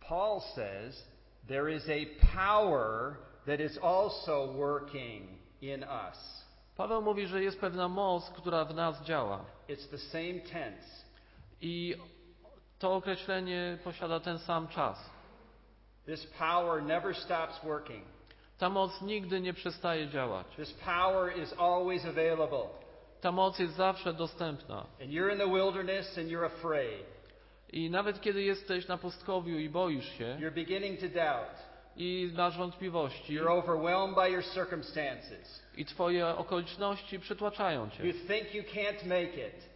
Paul 0.00 0.40
says 0.54 1.02
there 1.48 1.68
is 1.68 1.88
a 1.88 2.06
power 2.36 3.16
that 3.46 3.60
is 3.60 3.78
also 3.82 4.52
working 4.52 5.38
in 5.62 5.82
us. 5.82 6.44
Paweł 6.76 7.02
mówi, 7.02 7.26
że 7.26 7.42
jest 7.42 7.60
pewna 7.60 7.88
moc, 7.88 8.30
która 8.30 8.64
w 8.64 8.74
nas 8.74 9.02
działa. 9.02 9.44
It's 9.68 9.88
the 9.90 9.98
same 9.98 10.40
tense. 10.40 11.04
I 11.60 11.94
to 12.78 12.94
określenie 12.94 13.78
posiada 13.84 14.20
ten 14.20 14.38
sam 14.38 14.68
czas. 14.68 15.10
This 16.06 16.26
power 16.38 16.82
never 16.82 17.16
stops 17.16 17.64
working. 17.64 18.04
Ta 18.58 18.70
moc 18.70 19.02
nigdy 19.02 19.40
nie 19.40 19.54
przestaje 19.54 20.08
działać. 20.08 20.46
This 20.56 20.72
power 20.72 21.38
is 21.38 21.52
always 21.58 22.04
available. 22.04 22.83
Ta 23.24 23.32
moc 23.32 23.58
jest 23.58 23.74
zawsze 23.74 24.12
dostępna. 24.14 24.86
And 25.02 25.10
you're 25.10 25.32
in 25.32 25.38
the 25.38 25.46
wilderness 25.48 26.18
and 26.18 26.28
you're 26.28 26.44
afraid. 26.46 27.04
I 27.72 27.90
nawet 27.90 28.20
kiedy 28.20 28.42
jesteś 28.42 28.88
na 28.88 28.98
pustkowiu 28.98 29.58
i 29.58 29.68
boisz 29.68 30.18
się 30.18 30.36
You're 30.40 30.52
beginning 30.54 31.00
to 31.00 31.08
doubt. 31.08 31.56
i 31.96 32.32
masz 32.36 32.58
wątpliwości 32.58 33.38
You're 33.40 33.50
overwhelmed 33.58 34.14
by 34.14 34.30
your 34.30 34.44
circumstances. 34.44 35.62
i 35.76 35.84
twoje 35.84 36.26
okoliczności 36.28 37.18
przytłaczają 37.20 37.90
cię. 37.90 38.06
You 38.06 38.12
think 38.12 38.54
you 38.54 38.62
can't 38.62 39.06
make 39.06 39.36
it. 39.38 39.68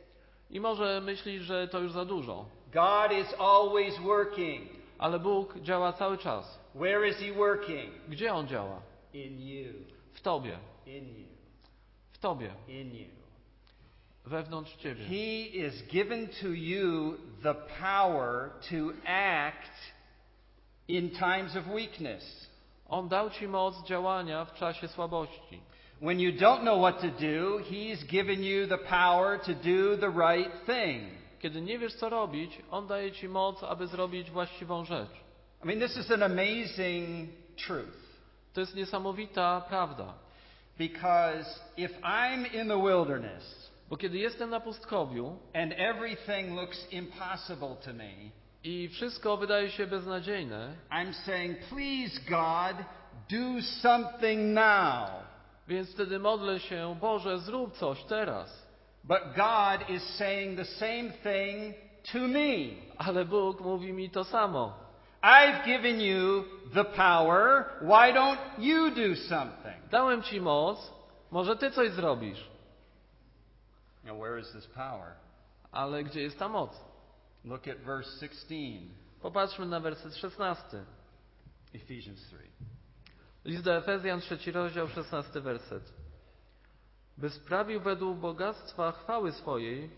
I 0.50 0.60
może 0.60 1.00
myślisz, 1.00 1.42
że 1.42 1.68
to 1.68 1.78
już 1.80 1.92
za 1.92 2.04
dużo. 2.04 2.46
God 2.72 3.12
is 3.12 3.34
always 3.38 3.98
working. 3.98 4.68
Ale 4.98 5.18
Bóg 5.18 5.58
działa 5.60 5.92
cały 5.92 6.18
czas. 6.18 6.60
Where 6.74 7.08
is 7.08 7.16
He 7.16 7.32
working? 7.32 7.94
Gdzie 8.08 8.34
On 8.34 8.48
działa? 8.48 8.82
In 9.14 9.40
you. 9.40 9.72
W 10.12 10.20
Tobie. 10.20 10.58
In 10.86 11.08
you. 11.08 11.26
W 12.12 12.18
Tobie. 12.18 12.50
In 12.68 12.94
you. 12.94 13.17
Wewnątrz 14.28 14.76
Ciebie. 14.76 15.04
He 15.04 15.58
is 15.66 15.82
given 15.82 16.28
to 16.42 16.48
you 16.48 17.18
the 17.42 17.54
power 17.80 18.50
to 18.70 18.92
act 19.06 19.92
in 20.88 21.10
times 21.10 21.56
of 21.56 21.66
weakness. 21.68 22.50
On 22.88 23.08
dał 23.08 23.30
Ci 23.30 23.48
moc 23.48 23.84
działania 23.86 24.44
w 24.44 24.54
czasie 24.54 24.88
słabości. 24.88 25.60
When 26.00 26.20
you 26.20 26.32
don't 26.32 26.60
know 26.60 26.78
what 26.78 27.00
to 27.00 27.08
do, 27.08 27.58
He's 27.58 28.04
given 28.06 28.44
you 28.44 28.66
the 28.66 28.78
power 28.78 29.40
to 29.40 29.54
do 29.54 29.96
the 29.96 30.10
right 30.10 30.66
thing. 30.66 31.02
Kiedy 31.40 31.60
nie 31.60 31.78
wiesz, 31.78 31.94
co 31.94 32.08
robić, 32.08 32.58
On 32.70 32.86
daje 32.86 33.12
Ci 33.12 33.28
moc, 33.28 33.62
aby 33.62 33.86
zrobić 33.86 34.30
właściwą 34.30 34.84
rzecz. 34.84 35.10
I 35.64 35.66
mean, 35.66 35.80
this 35.80 35.96
is 35.96 36.10
an 36.10 36.22
amazing 36.22 37.28
truth. 37.56 38.08
To 38.54 38.60
jest 38.60 38.74
niesamowita 38.74 39.60
prawda. 39.68 40.14
Because 40.78 41.60
if 41.76 42.00
I'm 42.02 42.54
in 42.54 42.68
the 42.68 42.78
wilderness 42.78 43.70
Bo 43.90 43.96
kiedy 43.96 44.18
jestem 44.18 44.50
na 44.50 44.60
pustkowiu 44.60 45.38
and 45.54 45.72
everything 45.76 46.56
looks 46.56 46.92
impossible 46.92 47.76
to 47.84 47.92
me, 47.94 48.30
i 48.64 48.88
wszystko 48.88 49.36
wydaje 49.36 49.70
się 49.70 49.86
beznadziejne, 49.86 50.74
I'm 50.90 51.12
saying, 51.12 51.58
please, 51.58 52.20
God, 52.30 52.76
do 53.30 53.62
something 53.62 54.54
now. 54.54 55.10
więc 55.68 55.92
wtedy 55.94 56.18
modlę 56.18 56.60
się, 56.60 56.96
Boże, 57.00 57.38
zrób 57.38 57.72
coś 57.72 58.04
teraz. 58.04 58.68
But 59.04 59.18
God 59.36 59.90
is 59.90 60.02
saying 60.02 60.56
the 60.58 60.64
same 60.64 61.10
thing 61.10 61.74
to 62.12 62.18
me. 62.18 62.68
Ale 62.98 63.24
Bóg 63.24 63.60
mówi 63.60 63.92
mi 63.92 64.10
to 64.10 64.24
samo. 64.24 64.72
I've 65.22 65.64
given 65.64 66.00
you 66.00 66.44
the 66.74 66.84
power. 66.84 67.64
Why 67.80 68.12
don't 68.12 68.38
you 68.58 68.90
do 68.90 69.16
something? 69.16 69.90
Dałem 69.90 70.22
Ci 70.22 70.40
moc, 70.40 70.92
może 71.30 71.56
Ty 71.56 71.70
coś 71.70 71.90
zrobisz. 71.90 72.48
Now, 74.08 74.14
where 74.14 74.38
is 74.38 74.50
this 74.52 74.66
power? 74.66 75.16
Ale 75.72 76.04
gdzie 76.04 76.22
jest 76.22 76.38
ta 76.38 76.48
moc? 76.48 76.70
Look 77.44 77.68
at 77.68 77.78
verse 77.78 78.10
16, 78.20 78.80
Popatrzmy 79.22 79.66
na 79.66 79.80
werset 79.80 80.16
16. 80.16 80.84
Ephesians 81.74 82.22
3. 82.22 82.36
List 83.44 83.64
do 83.64 83.76
Efezjan, 83.76 84.20
trzeci 84.20 84.50
rozdział, 84.52 84.88
16 84.88 85.40
werset. 85.40 85.92
By 87.18 87.30
sprawił 87.30 87.80
według 87.80 88.18
bogactwa 88.18 88.92
chwały 88.92 89.32
swojej, 89.32 89.90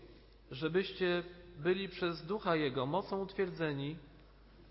żebyście 0.51 1.23
byli 1.57 1.89
przez 1.89 2.25
Ducha 2.25 2.55
Jego 2.55 2.85
mocą 2.85 3.19
utwierdzeni 3.21 3.97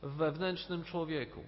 w 0.03 0.17
wewnętrznym 0.17 0.85
człowieku. 0.85 1.41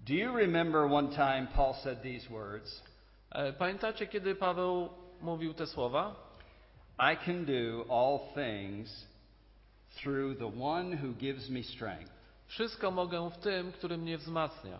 Do 0.00 0.14
you 0.14 0.36
remember 0.36 0.82
one 0.82 1.08
time 1.08 1.46
Paul 1.54 1.74
said 1.74 2.02
these 2.02 2.28
words? 2.28 2.82
E, 3.30 3.52
Pamiętacie, 3.52 4.06
kiedy 4.06 4.34
Paweł 4.34 4.88
mówił 5.20 5.54
te 5.54 5.66
słowa? 5.66 6.31
I 6.98 7.16
can 7.16 7.44
do 7.44 7.84
all 7.88 8.32
things 8.34 9.06
through 10.02 10.38
the 10.38 10.48
one 10.62 10.92
who 10.92 11.12
gives 11.14 11.50
me 11.50 11.62
strength. 11.62 12.12
Wszystko 12.46 12.90
mogę 12.90 13.30
w 13.30 13.36
tym, 13.36 13.72
który 13.72 13.98
mnie 13.98 14.18
wzmacnia. 14.18 14.78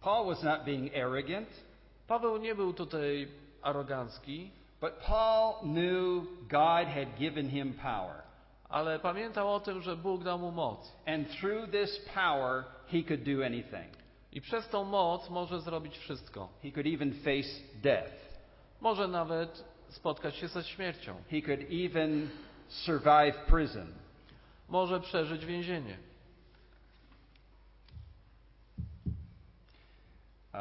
Paul 0.00 0.26
was 0.26 0.42
not 0.42 0.64
being 0.64 0.90
arrogant, 0.96 1.48
Paweł 2.06 2.36
nie 2.36 2.54
był 2.54 2.72
tutaj 2.72 3.28
arogancki, 3.62 4.50
but 4.80 4.92
Paul 5.06 5.54
knew 5.62 6.26
God 6.48 6.88
had 6.88 7.18
given 7.18 7.50
him 7.50 7.72
power. 7.72 8.22
ale 8.68 8.98
pamiętał 8.98 9.54
o 9.54 9.60
tym, 9.60 9.82
że 9.82 9.96
Bóg 9.96 10.24
dał 10.24 10.38
mu 10.38 10.50
moc. 10.50 10.92
And 11.06 11.28
through 11.40 11.70
this 11.70 12.00
power, 12.14 12.64
he 12.86 13.02
could 13.02 13.22
do 13.22 13.46
anything. 13.46 13.96
I 14.32 14.40
przez 14.40 14.68
tą 14.68 14.84
moc 14.84 15.30
może 15.30 15.60
zrobić 15.60 15.98
wszystko. 15.98 16.48
He 16.62 16.70
could 16.70 16.86
even 16.86 17.12
face 17.12 17.62
death. 17.82 18.23
Może 18.84 19.08
nawet 19.08 19.64
spotkać 19.88 20.36
się 20.36 20.48
ze 20.48 20.64
śmiercią. 20.64 21.22
He 21.30 21.42
could 21.42 21.60
even 21.70 22.30
survive 22.68 23.36
prison. 23.46 23.94
Może 24.68 25.00
przeżyć 25.00 25.46
więzienie. 25.46 25.98
Uh, 30.54 30.60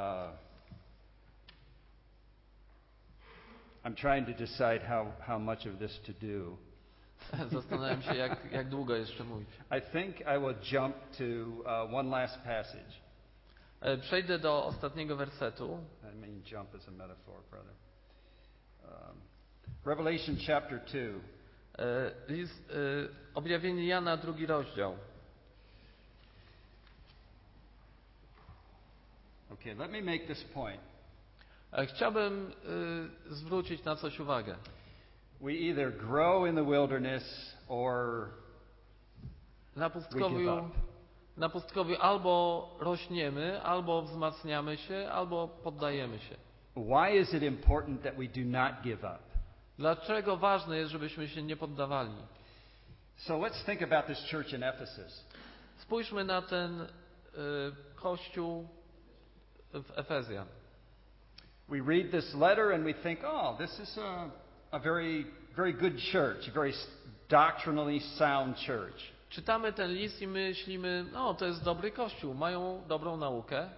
I'm 3.83 3.95
trying 3.95 4.25
to 4.27 4.33
decide 4.33 4.79
how, 4.87 5.11
how 5.27 5.39
much 5.39 5.67
of 5.67 5.79
this 5.79 5.99
to 6.01 6.13
do. 6.13 6.57
Zastanawiam 7.59 8.01
się, 8.01 8.15
jak, 8.15 8.51
jak 8.51 8.69
długo 8.69 8.95
jeszcze 8.95 9.23
mówić. 9.23 9.49
I 9.71 9.81
think 9.91 10.19
I 10.21 10.39
will 10.39 10.55
jump 10.71 10.95
to 11.17 11.23
uh, 11.59 11.95
one 11.95 12.09
last 12.09 12.37
passage. 12.43 12.93
E, 13.81 13.97
Przejdę 13.97 14.39
do 14.39 14.65
ostatniego 14.65 15.15
wersetu. 15.15 15.79
I 16.13 16.15
mean, 16.15 16.41
jump 16.51 16.75
is 16.75 16.87
a 16.87 16.91
metaphor, 16.91 17.43
brother. 17.51 17.73
Um, 18.83 19.17
Revelation 19.85 20.37
chapter 20.47 20.79
2. 20.79 20.99
E, 21.79 22.11
List, 22.27 22.53
e, 22.69 22.73
objawienie 23.35 23.87
Jana, 23.87 24.17
drugi 24.17 24.45
rozdział. 24.45 24.97
Okay, 29.53 29.75
let 29.75 29.91
me 29.91 30.01
make 30.01 30.27
this 30.27 30.43
point. 30.43 30.81
E, 31.73 31.85
Chciałbym 31.85 32.51
e, 33.29 33.33
zwrócić 33.35 33.83
na 33.83 33.95
coś 33.95 34.19
uwagę. 34.19 34.55
We 35.41 35.51
either 35.53 35.91
grow 35.97 36.47
in 36.47 36.55
the 36.55 36.65
wilderness 36.65 37.55
or 37.67 38.27
Na 39.75 39.89
pustkowiu, 39.89 40.69
na 41.37 41.49
pustkowiu 41.49 41.95
albo 42.01 42.69
rośniemy, 42.79 43.61
albo 43.61 44.01
wzmacniamy 44.01 44.77
się, 44.77 45.09
albo 45.11 45.47
poddajemy 45.47 46.19
się. 46.19 46.35
Why 46.75 47.09
is 47.19 47.33
it 47.33 47.43
important 47.43 48.03
that 48.03 48.17
we 48.17 48.27
do 48.27 48.43
not 48.43 48.83
give 48.83 49.03
up? 49.03 49.21
Dlaczego 49.77 50.37
ważne 50.37 50.77
jest, 50.77 50.91
żebyśmy 50.91 51.27
się 51.27 51.41
nie 51.41 51.55
poddawali? 51.55 52.15
So 53.17 53.37
let's 53.37 53.65
think 53.65 53.81
about 53.81 54.07
this 54.07 54.31
church 54.31 54.53
in 54.53 54.63
Ephesus. 54.63 55.23
Spójrzmy 55.77 56.23
na 56.23 56.41
ten 56.41 56.81
e, 56.81 56.87
kościół 57.95 58.67
w 59.73 59.91
Efezjan. 59.99 60.47
We 61.69 61.79
read 61.81 62.11
this 62.11 62.35
letter 62.35 62.73
and 62.73 62.83
we 62.83 62.93
think, 62.93 63.19
oh, 63.23 63.57
this 63.57 63.79
is 63.79 63.97
a, 63.97 64.29
a 64.71 64.79
very, 64.79 65.25
very 65.55 65.73
good 65.73 65.97
church, 66.11 66.47
a 66.47 66.51
very 66.51 66.73
doctrinally 67.29 67.99
sound 67.99 68.57
church. 68.57 69.13
Czytamy 69.29 69.73
ten 69.73 69.91
list 69.91 70.21
i 70.21 70.27
myślimy, 70.27 71.05
no 71.11 71.33
to 71.33 71.45
jest 71.45 71.63
dobry 71.63 71.91
kościół, 71.91 72.33
mają 72.33 72.83
dobrą 72.87 73.17
naukę 73.17 73.69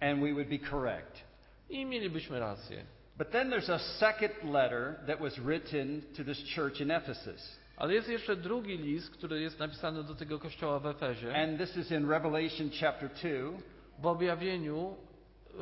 And 0.00 0.20
we 0.20 0.32
would 0.32 0.48
be 0.48 0.58
correct. 0.58 1.31
I 1.72 1.86
mielibyśmy 1.86 2.40
rację. 2.40 2.84
But 3.18 3.30
then 3.30 3.50
there's 3.50 3.70
a 3.70 3.78
second 3.78 4.52
letter 4.52 4.94
that 5.06 5.20
was 5.20 5.38
written 5.38 6.02
to 6.16 6.24
this 6.24 6.38
church 6.54 6.80
in 6.80 6.90
Ephesus. 6.90 7.58
Ale 7.76 7.94
jest 7.94 8.08
jeszcze 8.08 8.36
drugi 8.36 8.78
list, 8.78 9.10
który 9.10 9.40
jest 9.40 9.58
napisany 9.58 10.04
do 10.04 10.14
tego 10.14 10.38
kościoła 10.38 10.78
w 10.78 10.86
Efezie. 10.86 11.34
And 11.34 11.58
this 11.58 11.76
is 11.76 11.90
in 11.90 12.08
Revelation 12.08 12.70
chapter 12.80 13.08
2. 13.08 13.58
W 13.98 14.06
objawieniu, 14.06 14.96
y, 15.50 15.54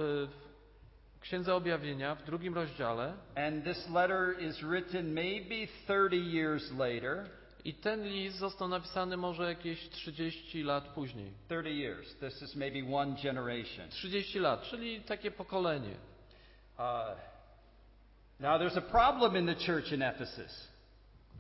w 1.17 1.21
Księdze 1.21 1.55
Objawienia, 1.55 2.15
w 2.15 2.25
drugim 2.25 2.55
rozdziale. 2.55 3.15
And 3.35 3.65
this 3.65 3.89
letter 3.91 4.41
is 4.41 4.61
written 4.61 5.15
maybe 5.15 5.67
30 5.87 6.17
years 6.17 6.73
later. 6.79 7.40
I 7.65 7.75
ten 7.75 8.05
list 8.05 8.37
został 8.39 8.69
napisany 8.69 9.17
może 9.17 9.49
jakieś 9.49 9.89
30 9.89 10.63
lat 10.63 10.89
później. 10.89 11.33
30 11.49 11.79
years. 11.81 12.17
This 12.17 12.43
is 12.43 12.57
maybe 12.57 12.97
one 12.97 13.17
generation. 13.23 13.89
30 13.89 14.39
lat, 14.39 14.63
czyli 14.63 15.01
takie 15.01 15.31
pokolenie. 15.31 15.95
Uh, 16.79 16.85
now, 18.41 18.61
there's 18.61 18.79
a 18.79 18.81
problem 18.81 19.37
in 19.37 19.47
the 19.47 19.65
church 19.67 19.93
in 19.93 20.03
Ephesus. 20.03 20.69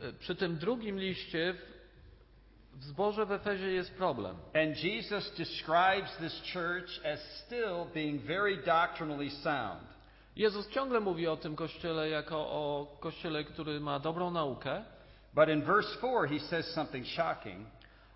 Y, 0.02 0.12
Przy 0.12 0.34
tym 0.34 0.56
drugim 0.56 0.98
liście 0.98 1.54
w, 1.54 2.80
w 2.80 2.84
zborze 2.84 3.26
w 3.26 3.32
Efezie 3.32 3.72
jest 3.72 3.94
problem. 3.94 4.36
And 4.54 4.84
Jesus 4.84 5.34
describes 5.36 6.16
this 6.16 6.42
church 6.52 7.06
as 7.06 7.20
still 7.46 7.86
being 7.94 8.22
very 8.22 8.56
doctrinally 8.56 9.30
sound. 9.30 9.90
Jezus 10.36 10.68
ciągle 10.68 11.00
mówi 11.00 11.26
o 11.26 11.36
tym 11.36 11.56
kościele 11.56 12.08
jako 12.08 12.36
o 12.38 12.96
kościele, 13.00 13.44
który 13.44 13.80
ma 13.80 13.98
dobrą 13.98 14.30
naukę, 14.30 14.84
But 15.34 15.48
in 15.48 15.62
verse 15.62 15.96
4, 16.00 16.26
he 16.28 16.38
says 16.40 16.66
something 16.74 17.06
shocking. 17.06 17.66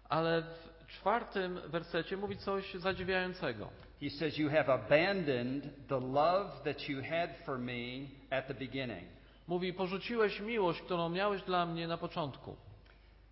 ale 0.09 0.43
w 0.43 0.87
czwartym 0.89 1.61
wersecie 1.67 2.17
mówi 2.17 2.37
coś 2.37 2.75
zadziwiającego. 2.75 3.69
He 4.01 4.11
says, 4.11 4.39
You 4.39 4.51
have 4.51 4.69
abandoned 4.73 5.65
the 5.89 6.01
love 6.01 6.51
that 6.65 6.89
you 6.89 7.03
had 7.03 7.31
for 7.47 7.59
me 7.59 8.07
at 8.31 8.47
the 8.49 8.55
beginning. 8.55 9.05
Mówi, 9.49 9.73
porzuciłeś 9.73 10.41
miłość, 10.41 10.83
którą 10.83 11.09
miałeś 11.09 11.43
dla 11.43 11.67
mnie 11.67 11.89
na 11.89 11.97
początku. 11.99 12.57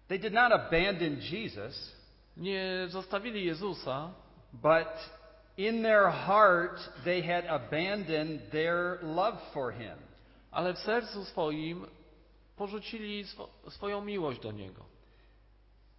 They 0.08 0.18
did 0.18 0.32
not 0.32 0.52
abandon 0.52 1.16
Jesus, 1.32 1.96
Nie 2.36 2.86
zostawili 2.88 3.44
Jezusa, 3.44 4.10
but 4.52 5.10
in 5.56 5.82
their 5.82 6.08
heart 6.10 6.92
they 7.04 7.22
had 7.22 7.46
abandoned 7.46 8.50
their 8.50 8.98
love 9.02 9.38
for 9.52 9.72
him. 9.74 9.96
ale 10.50 10.74
w 10.74 10.78
sercu 10.78 11.24
swoim 11.24 11.86
porzucili 12.66 13.24
swo- 13.24 13.70
swoją 13.70 14.04
miłość 14.04 14.40
do 14.40 14.52
Niego. 14.52 14.84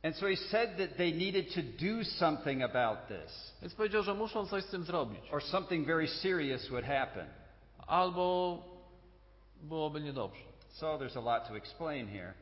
And 0.04 0.16
so 0.18 0.28
he 0.28 0.36
said 0.36 0.78
that 0.78 0.98
they 0.98 1.12
needed 1.14 1.54
to 1.56 1.62
do 1.62 2.04
something 2.04 2.62
about 2.64 3.08
this, 3.08 3.54
Więc 3.62 3.76
powiedział, 3.76 4.04
że 4.04 4.14
muszą 4.14 4.46
coś 4.46 4.64
z 4.64 4.68
tym 4.70 4.84
zrobić. 4.84 5.20
or 5.32 5.44
something 5.44 5.88
very 5.88 6.08
serious 6.08 6.70
would 6.70 6.86
happen. 6.86 7.28
Albo 7.88 8.58
byłoby 9.62 10.02
niedobrze. 10.02 10.42
So 10.70 10.98
there's 10.98 11.18
a 11.18 11.22
lot 11.22 11.48
to 11.48 11.58
explain 11.58 12.08
here. 12.08 12.34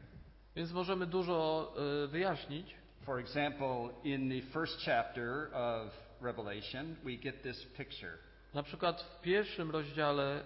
Więc 0.56 0.72
możemy 0.72 1.06
dużo 1.08 1.72
y, 2.04 2.08
wyjaśnić. 2.08 2.76
For 3.06 3.20
example, 3.20 3.90
in 4.04 4.30
the 4.30 4.42
first 4.54 4.80
chapter 4.86 5.50
of 5.56 5.92
Revelation, 6.22 6.96
we 7.04 7.12
get 7.18 7.44
this 7.44 7.66
picture. 7.78 8.18
Na 8.54 8.64
przykład 8.64 9.02
w 9.02 9.22
pierwszym 9.22 9.72
rozdziale 9.72 10.44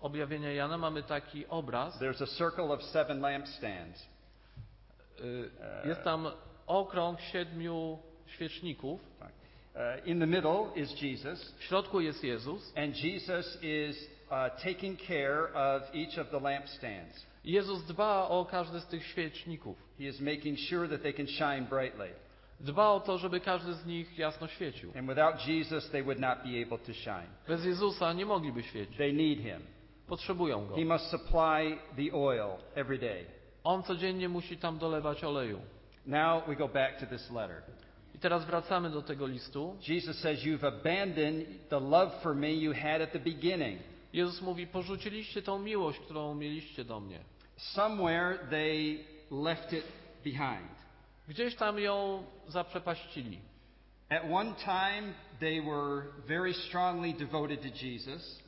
objawienia 0.00 0.52
Jana 0.52 0.78
mamy 0.78 1.02
taki 1.02 1.46
obraz. 1.46 1.98
There's 1.98 2.22
a 2.22 2.26
circle 2.26 2.64
of 2.72 2.82
seven 2.82 3.20
lampstands. 3.20 4.06
Y, 5.20 5.50
Jest 5.88 6.02
tam 6.04 6.26
okrąg 6.66 7.20
siedmiu 7.20 7.98
świeczników. 8.26 9.00
Uh, 9.74 10.06
in 10.06 10.20
the 10.20 10.26
middle 10.26 10.66
is 10.74 11.02
Jesus, 11.02 11.54
W 11.58 11.62
środku 11.64 12.00
jest 12.00 12.24
Jezus. 12.24 12.72
and 12.76 12.96
Jesus 12.96 13.58
is 13.62 14.08
uh, 14.30 14.62
taking 14.64 14.98
care 15.08 15.48
of 15.54 15.82
each 15.94 16.18
of 16.18 16.30
the 16.30 16.40
lampstands. 16.40 17.26
Jezus 17.44 17.84
dba 17.84 18.28
o 18.28 18.44
każdy 18.44 18.80
z 18.80 18.86
tych 18.86 19.06
świeczników. 19.06 19.76
He 19.98 20.04
is 20.04 20.20
making 20.20 20.58
sure 20.58 20.88
that 20.88 21.02
they 21.02 21.12
can 21.14 21.26
shine 21.26 21.62
brightly. 21.70 22.08
Dba 22.60 22.88
o 22.90 23.00
to, 23.00 23.18
żeby 23.18 23.40
każdy 23.40 23.74
z 23.74 23.86
nich 23.86 24.18
jasno 24.18 24.48
świecił. 24.48 24.92
And 24.98 25.08
without 25.08 25.48
Jesus, 25.48 25.90
they 25.90 26.02
would 26.02 26.20
not 26.20 26.38
be 26.38 26.62
able 26.66 26.78
to 26.78 26.92
shine. 26.94 27.26
Bez 27.48 27.64
Jezusa 27.64 28.12
nie 28.12 28.26
mogliby 28.26 28.62
świecić. 28.62 28.96
They 28.96 29.12
need 29.12 29.38
him. 29.40 29.62
Potrzebują 30.06 30.66
go. 30.66 30.76
He 30.76 30.84
must 30.84 31.10
supply 31.10 31.78
the 31.96 32.16
oil 32.16 32.58
every 32.74 32.98
day. 32.98 33.26
On 33.64 33.82
codziennie 33.82 34.28
musi 34.28 34.56
tam 34.56 34.78
dolewać 34.78 35.24
oleju. 35.24 35.60
Now 36.06 36.42
we 36.46 36.56
go 36.56 36.68
back 36.68 37.00
to 37.00 37.06
this 37.06 37.30
letter. 37.30 37.62
I 38.14 38.18
teraz 38.18 38.44
wracamy 38.44 38.90
do 38.90 39.02
tego 39.02 39.26
listu. 39.26 39.76
Jesus 39.88 40.18
says, 40.18 40.44
You've 40.44 40.64
abandoned 40.64 41.68
the 41.68 41.80
love 41.80 42.12
for 42.22 42.34
me 42.34 42.52
you 42.52 42.72
had 42.72 43.02
at 43.02 43.12
the 43.12 43.18
beginning. 43.18 43.78
Jezus 44.12 44.42
mówi: 44.42 44.66
Porzuciliście 44.66 45.42
tą 45.42 45.58
miłość, 45.58 45.98
którą 45.98 46.34
mieliście 46.34 46.84
do 46.84 47.00
mnie. 47.00 47.20
Somewhere 47.56 48.38
they 48.50 49.04
left 49.30 49.72
it 49.72 49.84
behind. 50.24 50.70
Gdzieś 51.28 51.56
tam 51.56 51.78
ją 51.78 52.22
zaprzepaścili. 52.48 53.38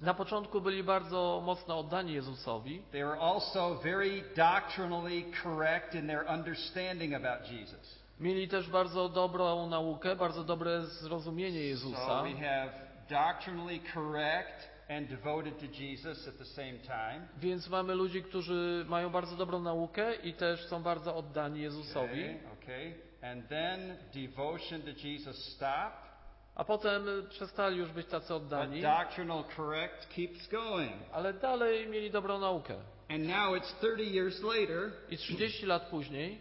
Na 0.02 0.14
początku 0.14 0.60
byli 0.60 0.84
bardzo 0.84 1.42
mocno 1.44 1.78
oddani 1.78 2.12
Jezusowi, 2.12 2.82
They 2.92 3.04
were 3.04 3.20
also 3.20 3.74
very 3.74 4.22
doctrinally 4.36 5.24
correct 5.42 5.94
in 5.94 6.06
their 6.06 6.24
understanding 6.28 7.14
about 7.14 7.50
Jesus. 7.50 7.98
mieli 8.20 8.48
też 8.48 8.70
bardzo 8.70 9.08
dobrą 9.08 9.66
naukę, 9.66 10.16
bardzo 10.16 10.44
dobre 10.44 10.86
zrozumienie 10.86 11.58
So 11.60 11.64
Jezusa. 11.64 12.22
we 12.22 12.34
have 12.46 12.72
doctrinally 13.10 13.80
correct 13.94 14.68
and 14.90 15.08
devoted 15.08 15.58
to 15.58 15.66
Jesus 15.82 16.28
at 16.28 16.38
the 16.38 16.44
same 16.44 16.78
time. 16.78 17.28
Więc 17.38 17.68
mamy 17.68 17.94
ludzi, 17.94 18.22
którzy 18.22 18.84
mają 18.88 19.10
bardzo 19.10 19.36
dobrą 19.36 19.60
naukę 19.60 20.14
i 20.14 20.34
też 20.34 20.66
są 20.66 20.82
bardzo 20.82 21.16
oddani 21.16 21.60
Jezusowi. 21.60 22.24
Okay, 22.24 22.40
okay. 22.62 23.07
And 23.22 23.48
then 23.48 23.96
devotion 24.14 24.83
to 24.83 24.92
Jesus 24.92 25.37
stopped, 25.57 26.09
A 26.54 26.64
potem 26.64 27.07
przestali 27.31 27.76
już 27.78 27.88
być 27.92 28.07
tacy 28.07 28.35
but 28.35 28.42
oddani, 28.42 28.83
doctrinal 28.83 29.44
correct 29.57 30.09
keeps 30.09 30.48
going. 30.48 30.92
ale 31.12 31.33
dalej 31.33 31.87
mieli 31.88 32.11
dobrą 32.11 32.38
naukę. 32.38 32.74
And 33.09 33.26
now 33.26 33.54
it's 33.57 33.72
30 33.81 34.14
years 34.14 34.42
later, 34.42 34.90
I 35.11 35.16
30 35.18 35.66
lat 35.66 35.83
później 35.90 36.38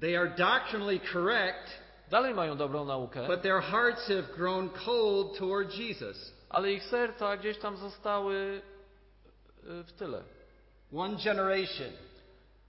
they 0.00 0.16
are 0.18 0.28
doctrinally 0.30 1.00
correct, 1.12 1.80
dalej 2.10 2.34
mają 2.34 2.56
dobrą 2.56 2.84
naukę, 2.84 3.26
but 3.26 3.42
their 3.42 3.60
hearts 3.62 4.08
have 4.08 4.22
grown 4.36 4.68
cold 4.70 5.38
toward 5.38 5.74
Jesus. 5.78 6.32
ale 6.50 6.72
ich 6.72 6.82
serca 6.84 7.36
gdzieś 7.36 7.58
tam 7.58 7.76
zostały 7.76 8.62
y, 9.64 9.84
w 9.84 9.92
tyle. 9.92 10.22
One 10.96 11.16
generation. 11.24 11.88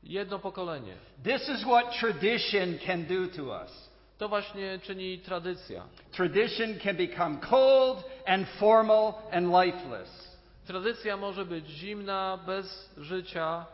Jedno 0.03 0.39
pokolenie. 0.39 0.95
This 1.23 1.49
is 1.49 1.63
what 1.63 1.99
tradition 1.99 2.77
can 2.85 3.03
do 3.05 3.27
to 3.35 3.43
us. 3.63 3.89
To 4.17 4.29
właśnie 4.29 4.79
czyni 4.79 5.19
tradycja. 5.19 5.83
Tradition 6.11 6.79
can 6.79 6.95
become 6.95 7.37
cold 7.37 8.03
and 8.25 8.49
formal 8.49 9.13
and 9.31 9.47
lifeless. 9.47 10.37
Tradycja 10.67 11.17
może 11.17 11.45
być 11.45 11.67
zimna, 11.67 12.37
bez 12.45 12.89
życia 12.97 13.65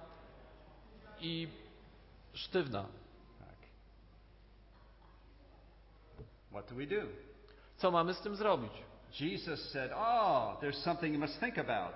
i 1.21 1.47
sztywna. 2.33 2.85
What 6.51 6.69
do 6.69 6.75
we 6.75 6.85
do? 6.85 7.01
Co 7.77 7.91
mamy 7.91 8.13
z 8.13 8.21
tym 8.21 8.35
zrobić? 8.35 8.71
Jesus 9.19 9.71
said, 9.71 9.91
Oh, 9.95 10.57
there's 10.61 10.83
something 10.83 11.13
you 11.13 11.19
must 11.19 11.39
think 11.39 11.57
about. 11.57 11.93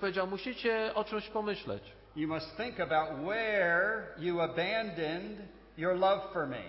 Powiedział, 0.00 0.26
musicie 0.26 0.94
o 0.94 1.04
czymś 1.04 1.28
pomyśleć. 1.28 1.82
You 2.16 2.28
must 2.28 2.56
think 2.56 2.80
about 2.80 3.24
where 3.24 4.14
you 4.18 4.40
abandoned 4.40 5.38
your 5.76 5.96
love 5.98 6.32
for 6.32 6.46
me. 6.46 6.62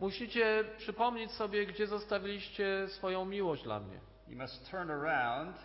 Musicie 0.00 0.64
przypomnieć 0.78 1.30
sobie, 1.30 1.66
gdzie 1.66 1.86
zostawiliście 1.86 2.88
swoją 2.88 3.24
miłość 3.24 3.62
dla 3.62 3.80
mnie. 3.80 3.98
You 4.28 4.38
must 4.38 4.70
turn 4.70 4.90
around 4.90 5.56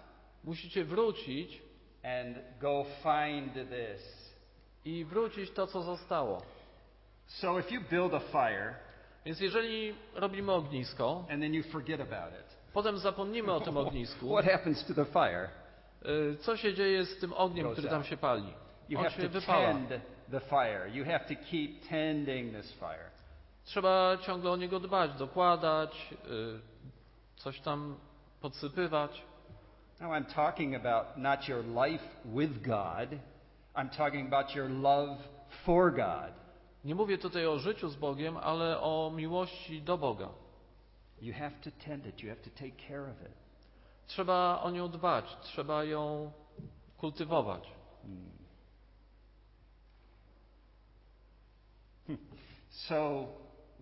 Musicie 0.43 0.85
wrócić 0.85 1.61
and 2.03 2.37
go 2.61 2.85
find 3.03 3.53
this. 3.53 4.29
i 4.85 5.05
wrócić 5.05 5.51
to, 5.51 5.67
co 5.67 5.81
zostało. 5.81 6.41
So 7.27 7.59
if 7.59 7.71
you 7.75 7.81
build 7.91 8.13
a 8.13 8.19
fire 8.19 8.75
Więc 9.25 9.39
jeżeli 9.39 9.95
robimy 10.15 10.51
ognisko, 10.53 11.25
and 11.29 11.41
then 11.41 11.53
you 11.53 11.63
forget 11.63 12.01
about 12.01 12.33
it, 12.41 12.57
potem 12.73 12.97
zapomnimy 12.97 13.53
o 13.53 13.59
tym 13.61 13.77
ognisku, 13.87 14.29
what 14.29 14.45
happens 14.45 14.85
to 14.85 14.93
the 14.93 15.05
fire? 15.05 15.49
y, 16.33 16.37
co 16.37 16.57
się 16.57 16.73
dzieje 16.73 17.05
z 17.05 17.19
tym 17.19 17.33
ogniem, 17.33 17.71
który 17.71 17.89
tam 17.89 18.03
się 18.03 18.17
pali? 18.17 18.53
You 18.89 18.97
On 18.97 19.03
have 19.03 19.15
się 19.15 19.29
to 19.29 19.29
wypala. 19.29 19.67
tend 19.73 20.01
the 20.31 20.39
fire. 20.39 20.87
You 20.87 21.05
have 21.05 21.25
to 21.27 21.35
keep 21.51 21.87
tending 21.89 22.53
this 22.55 22.71
fire. 22.73 23.09
Trzeba 23.65 24.17
ciągle 24.17 24.51
o 24.51 24.55
niego 24.57 24.79
dbać, 24.79 25.13
dokładać, 25.13 26.13
y, 26.25 26.59
coś 27.35 27.59
tam 27.59 27.95
podsypywać. 28.41 29.23
Now 29.99 30.11
I'm 30.11 30.25
talking 30.25 30.75
about 30.75 31.17
not 31.17 31.47
your 31.47 31.63
life 31.65 32.03
with 32.25 32.61
God. 32.61 33.09
I'm 33.75 33.89
talking 33.89 34.33
about 34.33 34.55
your 34.55 34.69
love 34.69 35.17
for 35.65 35.91
God. 35.91 36.33
Nie 36.85 36.95
mówię 36.95 37.17
tutaj 37.17 37.47
o 37.47 37.59
życiu 37.59 37.89
z 37.89 37.95
Bogiem, 37.95 38.37
ale 38.37 38.81
o 38.81 39.11
miłości 39.15 39.81
do 39.81 39.97
Boga. 39.97 40.29
You 41.21 41.33
have 41.33 41.51
to 41.63 41.69
tend 41.85 42.05
it. 42.05 42.23
You 42.23 42.29
have 42.29 42.41
to 42.41 42.49
take 42.49 42.87
care 42.87 43.01
of 43.11 43.21
it. 43.21 43.37
Trzeba 44.07 44.61
o 44.61 44.71
nią 44.71 44.89
dbać, 44.89 45.37
trzeba 45.41 45.83
ją 45.83 46.31
kultywować. 46.97 47.63
So, 52.87 53.27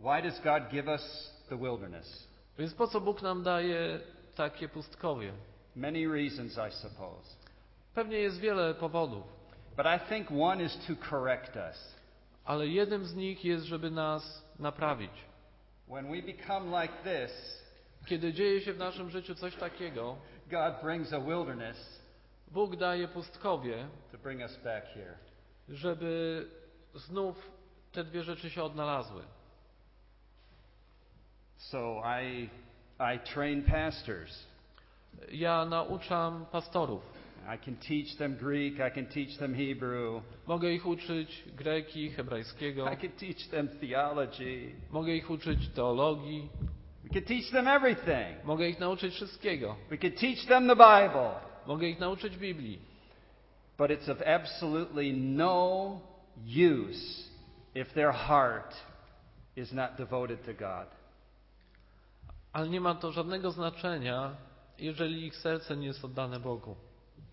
why 0.01 0.21
does 0.21 0.39
God 0.39 0.69
give 0.71 0.87
us 0.87 1.33
the 1.49 1.57
wilderness? 1.57 2.27
Więc 2.59 2.73
po 2.73 2.87
co 2.87 3.01
Bóg 3.01 3.21
nam 3.21 3.43
daje 3.43 3.99
takie 4.35 4.69
pustkowie? 4.69 5.33
Many 5.75 6.07
reasons, 6.07 6.57
I 6.57 6.71
suppose. 6.71 7.35
Pewnie 7.93 8.17
jest 8.19 8.39
wiele 8.39 8.73
powodów, 8.73 9.23
But 9.77 9.85
I 9.85 9.99
think 10.09 10.27
one 10.31 10.63
is 10.63 10.77
to 10.87 11.09
correct 11.09 11.55
us. 11.55 11.95
ale 12.45 12.67
jednym 12.67 13.05
z 13.05 13.15
nich 13.15 13.45
jest, 13.45 13.65
żeby 13.65 13.91
nas 13.91 14.43
naprawić. 14.59 15.11
When 15.87 16.11
we 16.11 16.21
become 16.21 16.81
like 16.81 16.93
this, 17.03 17.63
Kiedy 18.05 18.33
dzieje 18.33 18.61
się 18.61 18.73
w 18.73 18.77
naszym 18.77 19.09
życiu 19.09 19.35
coś 19.35 19.55
takiego, 19.55 20.15
God 20.51 20.73
brings 20.83 21.13
a 21.13 21.19
wilderness 21.19 21.99
Bóg 22.51 22.75
daje 22.75 23.07
pustkowie, 23.07 23.87
to 24.11 24.17
bring 24.17 24.41
us 24.41 24.57
back 24.63 24.85
here. 24.85 25.17
żeby 25.69 26.45
znów 26.95 27.51
te 27.91 28.04
dwie 28.04 28.24
rzeczy 28.24 28.49
się 28.49 28.64
odnalazły. 28.64 29.24
So 31.57 32.03
I, 32.22 32.49
I 32.99 33.20
train 33.20 33.64
pastors. 33.64 34.47
Ja 35.32 35.66
nauczam 35.66 36.45
pastorów. 36.51 37.01
I 37.55 37.57
can 37.57 37.76
teach 37.76 38.18
them 38.18 38.36
Greek. 38.36 38.80
I 38.80 38.91
can 38.91 39.05
teach 39.05 39.38
them 39.38 39.53
Hebrew. 39.53 40.24
Mogę 40.47 40.72
ich 40.74 40.86
uczyć 40.86 41.43
greki, 41.55 42.09
hebrajskiego. 42.09 42.91
I 42.91 42.97
can 42.97 43.11
teach 43.11 43.47
them 43.47 43.68
theology. 43.80 44.76
Mogę 44.91 45.16
ich 45.16 45.30
uczyć 45.30 45.70
teologii. 45.70 46.49
We 47.03 47.09
can 47.09 47.24
teach 47.24 47.51
them 47.51 47.68
everything. 47.68 48.43
Mogę 48.43 48.70
ich 48.70 48.80
nauczyć 48.80 49.14
wszystkiego. 49.14 49.76
We 49.89 49.97
can 49.97 50.11
teach 50.11 50.45
them 50.45 50.68
the 50.68 50.76
Bible. 50.76 51.32
Mogę 51.68 51.88
ich 51.88 51.99
nauczyć 51.99 52.38
Biblii. 52.38 52.80
But 53.78 53.91
it's 53.91 54.09
of 54.11 54.22
absolutely 54.22 55.14
no 55.14 56.01
use 56.45 57.28
if 57.78 57.93
their 57.93 58.11
heart 58.11 58.73
is 59.55 59.71
not 59.73 59.97
devoted 59.97 60.45
to 60.45 60.53
God. 60.53 60.88
Ale 62.53 62.69
nie 62.69 62.82
ma 62.82 62.95
to 62.95 63.11
żadnego 63.11 63.51
znaczenia, 63.51 64.36
jeżeli 64.78 65.25
ich 65.25 65.36
serce 65.36 65.78
nie 65.78 65.88
jest 65.88 66.05
oddane 66.05 66.39
Bogu. 66.39 66.75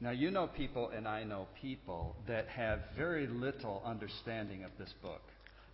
Now, 0.01 0.13
you 0.13 0.31
know 0.31 0.49
people, 0.49 0.99
and 0.99 1.07
I 1.23 1.25
know 1.27 1.47
people 1.63 2.15
that 2.27 2.49
have 2.49 2.79
very 2.97 3.27
little 3.27 3.81
understanding 3.85 4.65
of 4.65 4.73
this 4.77 4.93
book. 5.03 5.21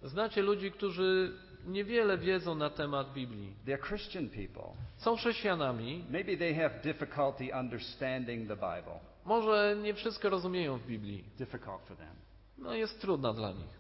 Znacie 0.02 0.42
ludzi, 0.42 0.70
którzy 0.72 1.32
niewiele 1.66 2.18
wiedzą 2.18 2.54
na 2.54 2.70
temat 2.70 3.12
Biblii. 3.12 3.54
They're 3.66 3.86
Christian 3.88 4.28
people. 4.28 4.72
Są 4.96 5.16
chrześcijanami, 5.16 6.04
Maybe 6.10 6.36
they 6.36 6.54
have 6.54 6.70
difficulty 6.82 7.54
understanding 7.60 8.48
the 8.48 8.56
Bible. 8.56 9.00
może 9.24 9.76
nie 9.82 9.94
wszystko 9.94 10.30
rozumieją 10.30 10.78
w 10.78 10.86
Biblii. 10.86 11.24
Difficult 11.38 11.80
for 11.88 11.96
them. 11.96 12.14
No 12.58 12.74
jest 12.74 13.00
trudna 13.00 13.32
dla 13.32 13.52
nich. 13.52 13.79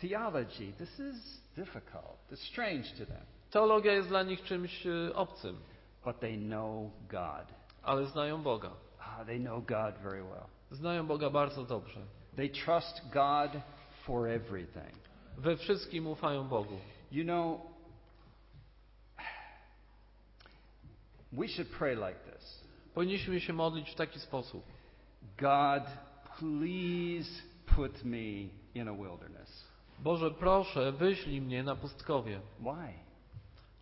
Theology, 0.00 0.72
this 0.78 0.98
is 0.98 1.40
difficult. 1.56 2.18
It's 2.30 2.42
strange 2.48 2.92
to 2.98 3.06
them. 3.06 3.26
Teologia 3.50 3.92
jest 3.92 4.08
dla 4.08 4.22
nich 4.22 4.42
czymś 4.42 4.86
e, 4.86 5.14
obcym, 5.14 5.56
But 6.04 6.20
they 6.20 6.36
know 6.38 6.90
God. 7.08 7.46
ale 7.82 8.06
znają 8.06 8.42
Boga. 8.42 8.70
Ah, 9.00 9.24
they 9.24 9.40
know 9.40 9.60
God 9.60 9.94
very 10.02 10.22
well. 10.22 10.46
Znają 10.70 11.06
Boga 11.06 11.30
bardzo 11.30 11.64
dobrze. 11.64 12.00
They 12.36 12.50
trust 12.50 13.02
God 13.12 13.62
for 14.04 14.28
everything. 14.28 14.94
We 15.38 15.56
wszystkim 15.56 16.06
ufają 16.06 16.48
Bogu. 16.48 16.78
You 17.12 17.24
know, 17.24 17.60
we 21.32 21.48
should 21.48 21.68
pray 21.78 21.94
like 21.94 22.18
this 22.32 22.64
Powinniśmy 22.94 23.40
się 23.40 23.52
modlić 23.52 23.90
w 23.90 23.94
taki 23.94 24.20
sposób. 24.20 24.64
God, 25.40 25.82
please 26.38 27.42
put 27.76 28.04
me 28.04 28.48
in 28.74 28.88
a 28.88 28.92
wilderness. 28.92 29.67
Boże, 29.98 30.30
proszę, 30.30 30.92
wyślij 30.92 31.40
mnie 31.40 31.62
na 31.62 31.76
pustkowie. 31.76 32.40
Why? 32.60 32.92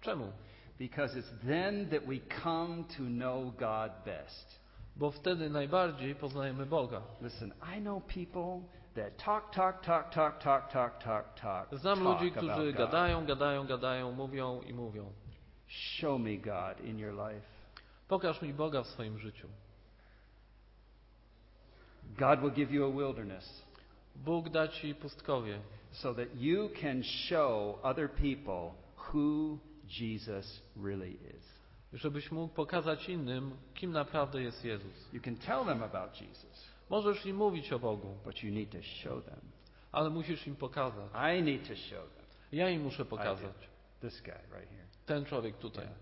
Czemu? 0.00 0.32
Because 0.78 1.18
it's 1.20 1.46
then 1.46 1.88
that 1.88 2.04
we 2.06 2.18
come 2.42 2.84
to 2.84 3.02
know 3.02 3.56
God 3.56 3.92
best. 4.04 4.60
Bo 4.96 5.10
wtedy 5.10 5.50
najbardziej 5.50 6.14
poznajemy 6.14 6.66
Boga. 6.66 7.02
Listen, 7.20 7.52
I 7.76 7.80
know 7.80 8.00
people 8.00 8.60
that 8.94 9.16
talk, 9.16 9.50
talk, 9.52 9.82
talk, 9.82 10.10
talk, 10.10 10.38
talk, 10.38 10.72
talk, 10.72 10.98
talk, 10.98 11.40
talk. 11.40 11.80
Znam 11.80 12.04
ludzi, 12.04 12.30
którzy 12.30 12.72
gadają, 12.72 13.26
gadają, 13.26 13.66
gadają, 13.66 14.12
mówią 14.12 14.60
i 14.60 14.74
mówią. 14.74 15.12
Show 15.66 16.20
me 16.20 16.36
God 16.36 16.80
in 16.80 16.98
your 16.98 17.12
life. 17.12 17.46
Pokaż 18.08 18.42
mi 18.42 18.52
Boga 18.52 18.82
w 18.82 18.86
swoim 18.86 19.18
życiu. 19.18 19.48
God 22.18 22.40
will 22.40 22.52
give 22.52 22.74
you 22.74 22.84
a 22.84 22.90
wilderness 22.90 23.65
Bóg 24.24 24.48
da 24.48 24.68
ci 24.68 24.94
pustkowie, 24.94 25.60
so 25.92 26.14
that 26.14 26.28
you 26.34 26.68
can 26.80 27.02
show 27.02 27.78
other 27.82 28.10
people 28.10 28.70
who 29.12 29.58
Jesus 30.00 30.62
really 30.84 31.10
is. 31.12 31.56
żebyś 31.92 32.30
mógł 32.30 32.54
pokazać 32.54 33.08
innym, 33.08 33.50
kim 33.74 33.92
naprawdę 33.92 34.42
jest 34.42 34.64
Jezus. 34.64 35.12
You 35.12 35.20
can 35.20 35.36
tell 35.36 35.64
them 35.64 35.82
about 35.82 36.20
Jesus, 36.20 36.66
Możesz 36.90 37.26
im 37.26 37.36
mówić 37.36 37.72
o 37.72 37.78
Bogu, 37.78 38.14
but 38.24 38.42
you 38.42 38.52
need 38.54 38.70
to 38.70 38.82
show 38.82 39.24
them. 39.24 39.40
ale 39.92 40.10
musisz 40.10 40.46
im 40.46 40.56
pokazać. 40.56 41.10
I 41.38 41.42
need 41.42 41.68
to 41.68 41.76
show 41.76 42.14
them. 42.14 42.24
Ja 42.52 42.70
im 42.70 42.82
muszę 42.82 43.04
pokazać. 43.04 43.68
This 44.00 44.22
guy 44.22 44.34
right 44.58 44.70
here. 44.70 44.86
Ten 45.06 45.24
człowiek 45.24 45.56
tutaj. 45.58 45.84
Yeah. 45.84 45.96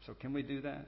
So 0.00 0.14
can 0.14 0.32
we 0.32 0.42
do 0.42 0.62
that? 0.62 0.86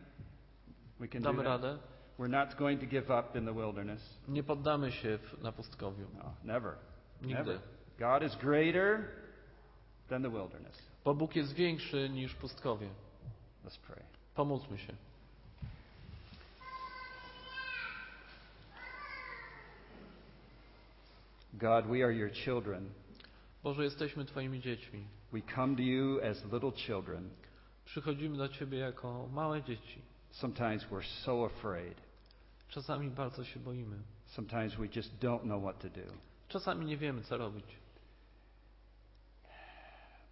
We 1.01 1.09
can 1.09 1.23
do 1.23 1.29
Damy 1.33 1.39
that. 1.45 1.47
radę? 1.47 1.79
We're 2.21 2.29
not 2.29 2.59
going 2.59 2.79
to 2.81 2.87
give 2.87 3.11
up 3.11 3.35
in 3.35 3.47
the 3.47 3.53
wilderness. 3.53 4.03
Nie 4.29 4.43
poddamy 4.43 4.93
się 4.93 5.19
w, 5.19 5.43
na 5.43 5.53
pustkowiu. 5.53 6.07
No, 6.19 6.35
never. 6.45 6.75
Nigdy. 7.23 7.35
Never. 7.35 7.61
God 7.99 8.23
is 8.23 8.37
greater 8.37 9.05
than 10.09 10.23
the 10.23 10.31
wilderness. 10.31 10.83
Bo 11.05 11.15
Bóg 11.15 11.37
jest 11.37 11.55
większy 11.55 12.09
niż 12.09 12.35
pustkowie. 12.35 12.89
Let's 13.65 13.79
pray. 13.79 14.03
Pomóżmy 14.35 14.79
się. 14.79 14.93
God, 21.55 21.87
we 21.87 22.05
are 22.05 22.15
your 22.15 22.33
children. 22.33 22.91
Boże, 23.63 23.85
jesteśmy 23.85 24.25
Twoimi 24.25 24.61
dziećmi. 24.61 25.05
We 25.33 25.41
come 25.55 25.77
to 25.77 25.83
you 25.83 26.21
as 26.31 26.45
little 26.53 26.73
children. 26.73 27.31
Przychodzimy 27.85 28.37
do 28.37 28.49
Ciebie 28.49 28.79
jako 28.79 29.29
małe 29.33 29.63
dzieci. 29.63 30.03
Sometimes 30.31 30.85
we're 30.85 31.23
so 31.25 31.45
afraid. 31.47 32.10
Czasami 32.71 33.11
bardzo 33.11 33.45
się 33.45 33.61
boimy. 33.61 33.97
Sometimes 34.27 34.75
we 34.75 34.87
just 34.97 35.19
don't 35.19 35.43
know 35.43 35.63
what 35.63 35.79
to 35.79 35.89
do. 35.89 36.13
Czasami 36.49 36.87
nie 36.87 36.97
wiemy, 36.97 37.23
co 37.23 37.37
robić. 37.37 37.65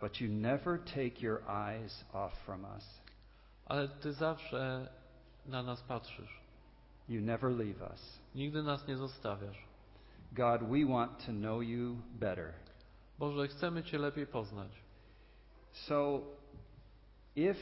But 0.01 0.21
you 0.21 0.29
never 0.29 0.79
take 0.79 1.23
your 1.23 1.43
eyes 1.51 2.05
off 2.13 2.33
from 2.45 2.65
us. 2.65 3.01
Ale 3.67 3.89
Ty 3.89 4.13
zawsze 4.13 4.89
na 5.47 5.63
nas 5.63 5.83
patrzysz. 5.83 6.41
You 7.09 7.21
never 7.21 7.51
leave 7.51 7.83
us. 7.93 8.19
Nigdy 8.35 8.63
nas 8.63 8.89
nie 8.89 8.97
zostawiasz. 8.97 9.69
God, 10.33 10.63
we 10.63 10.85
want 10.85 11.27
to 11.27 11.33
know 11.33 11.63
you 11.63 11.97
better. 12.21 12.53
Boże, 13.19 13.49
chcemy 13.49 13.83
Cię 13.83 13.99
lepiej 13.99 14.27
poznać. 14.27 14.73
So, 15.73 16.21
if 17.37 17.59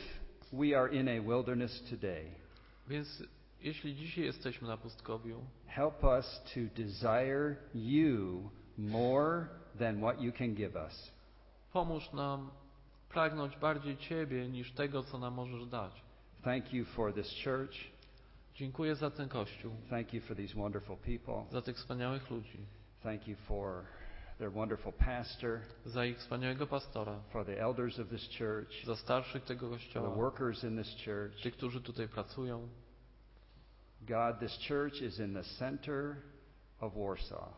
we 0.52 0.78
are 0.78 0.94
in 0.94 1.08
a 1.08 1.20
wilderness 1.20 1.82
today, 1.90 2.30
Więc 2.88 3.22
jeśli 3.60 3.94
dzisiaj 3.96 4.24
jesteśmy 4.24 4.68
na 4.68 4.76
pustkowiu, 4.76 5.44
help 5.66 6.04
us 6.04 6.42
to 6.54 6.60
desire 6.82 7.56
you 7.74 8.50
more 8.78 9.46
than 9.78 9.98
what 10.00 10.20
you 10.20 10.32
can 10.32 10.54
give 10.54 10.74
us. 10.76 11.12
pomóż 11.72 12.12
nam 12.12 12.50
pragnąć 13.08 13.56
bardziej 13.56 13.96
Ciebie 13.96 14.48
niż 14.48 14.72
tego, 14.72 15.02
co 15.02 15.18
nam 15.18 15.34
możesz 15.34 15.66
dać. 15.66 16.02
Thank 16.42 16.72
you 16.72 16.84
for 16.84 17.14
this 17.14 17.30
church. 17.44 17.74
Dziękuję 18.54 18.94
za 18.96 19.10
ten 19.10 19.28
Kościół, 19.28 19.72
Thank 19.90 20.14
you 20.14 20.20
for 20.20 20.36
these 20.36 20.54
wonderful 20.54 20.96
people. 20.96 21.44
za 21.52 21.62
tych 21.62 21.76
wspaniałych 21.76 22.30
ludzi, 22.30 22.58
Thank 23.02 23.28
you 23.28 23.36
for 23.36 23.84
their 24.38 24.52
wonderful 24.52 24.92
pastor, 24.92 25.58
za 25.84 26.04
ich 26.06 26.18
wspaniałego 26.18 26.66
pastora, 26.66 27.20
for 27.32 27.44
the 27.46 27.60
elders 27.62 27.98
of 27.98 28.08
this 28.08 28.28
church, 28.38 28.84
za 28.86 28.96
starszych 28.96 29.44
tego 29.44 29.60
for 29.68 29.78
the 29.78 29.84
Kościoła, 29.84 30.10
workers 30.16 30.64
in 30.64 30.78
this 30.82 30.96
church. 31.04 31.42
tych, 31.42 31.54
którzy 31.56 31.80
tutaj 31.80 32.08
pracują. 32.08 32.68
God, 34.06 34.40
this 34.40 34.56
church 34.68 35.02
is 35.02 35.18
in 35.18 35.34
the 35.34 35.44
center 35.58 36.16
of 36.80 36.92
Warsaw. 36.94 37.52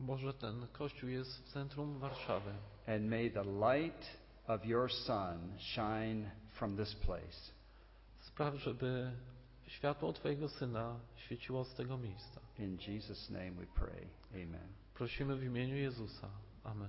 Boże, 0.00 0.32
ten 0.34 0.66
Kościół 0.72 1.08
jest 1.08 1.30
w 1.30 1.52
centrum 1.52 1.98
Warszawy. 1.98 2.52
And 2.86 3.10
may 3.10 3.30
the 3.30 3.44
light 3.44 4.06
of 4.46 4.64
your 4.64 4.92
Son 4.92 5.58
shine 5.58 6.30
from 6.52 6.76
this 6.76 6.94
place. 6.94 7.52
Spraw, 8.20 8.54
żeby 8.54 9.12
światło 9.66 10.12
Twojego 10.12 10.48
Syna 10.48 11.00
świeciło 11.16 11.64
z 11.64 11.74
tego 11.74 11.98
miejsca. 11.98 12.40
In 12.58 12.78
Jesus' 12.88 13.30
name 13.30 13.50
we 13.50 13.66
pray. 13.66 14.08
Amen. 14.34 14.68
Prosimy 14.94 15.36
w 15.36 15.44
imieniu 15.44 15.76
Jezusa. 15.76 16.28
Amen. 16.64 16.86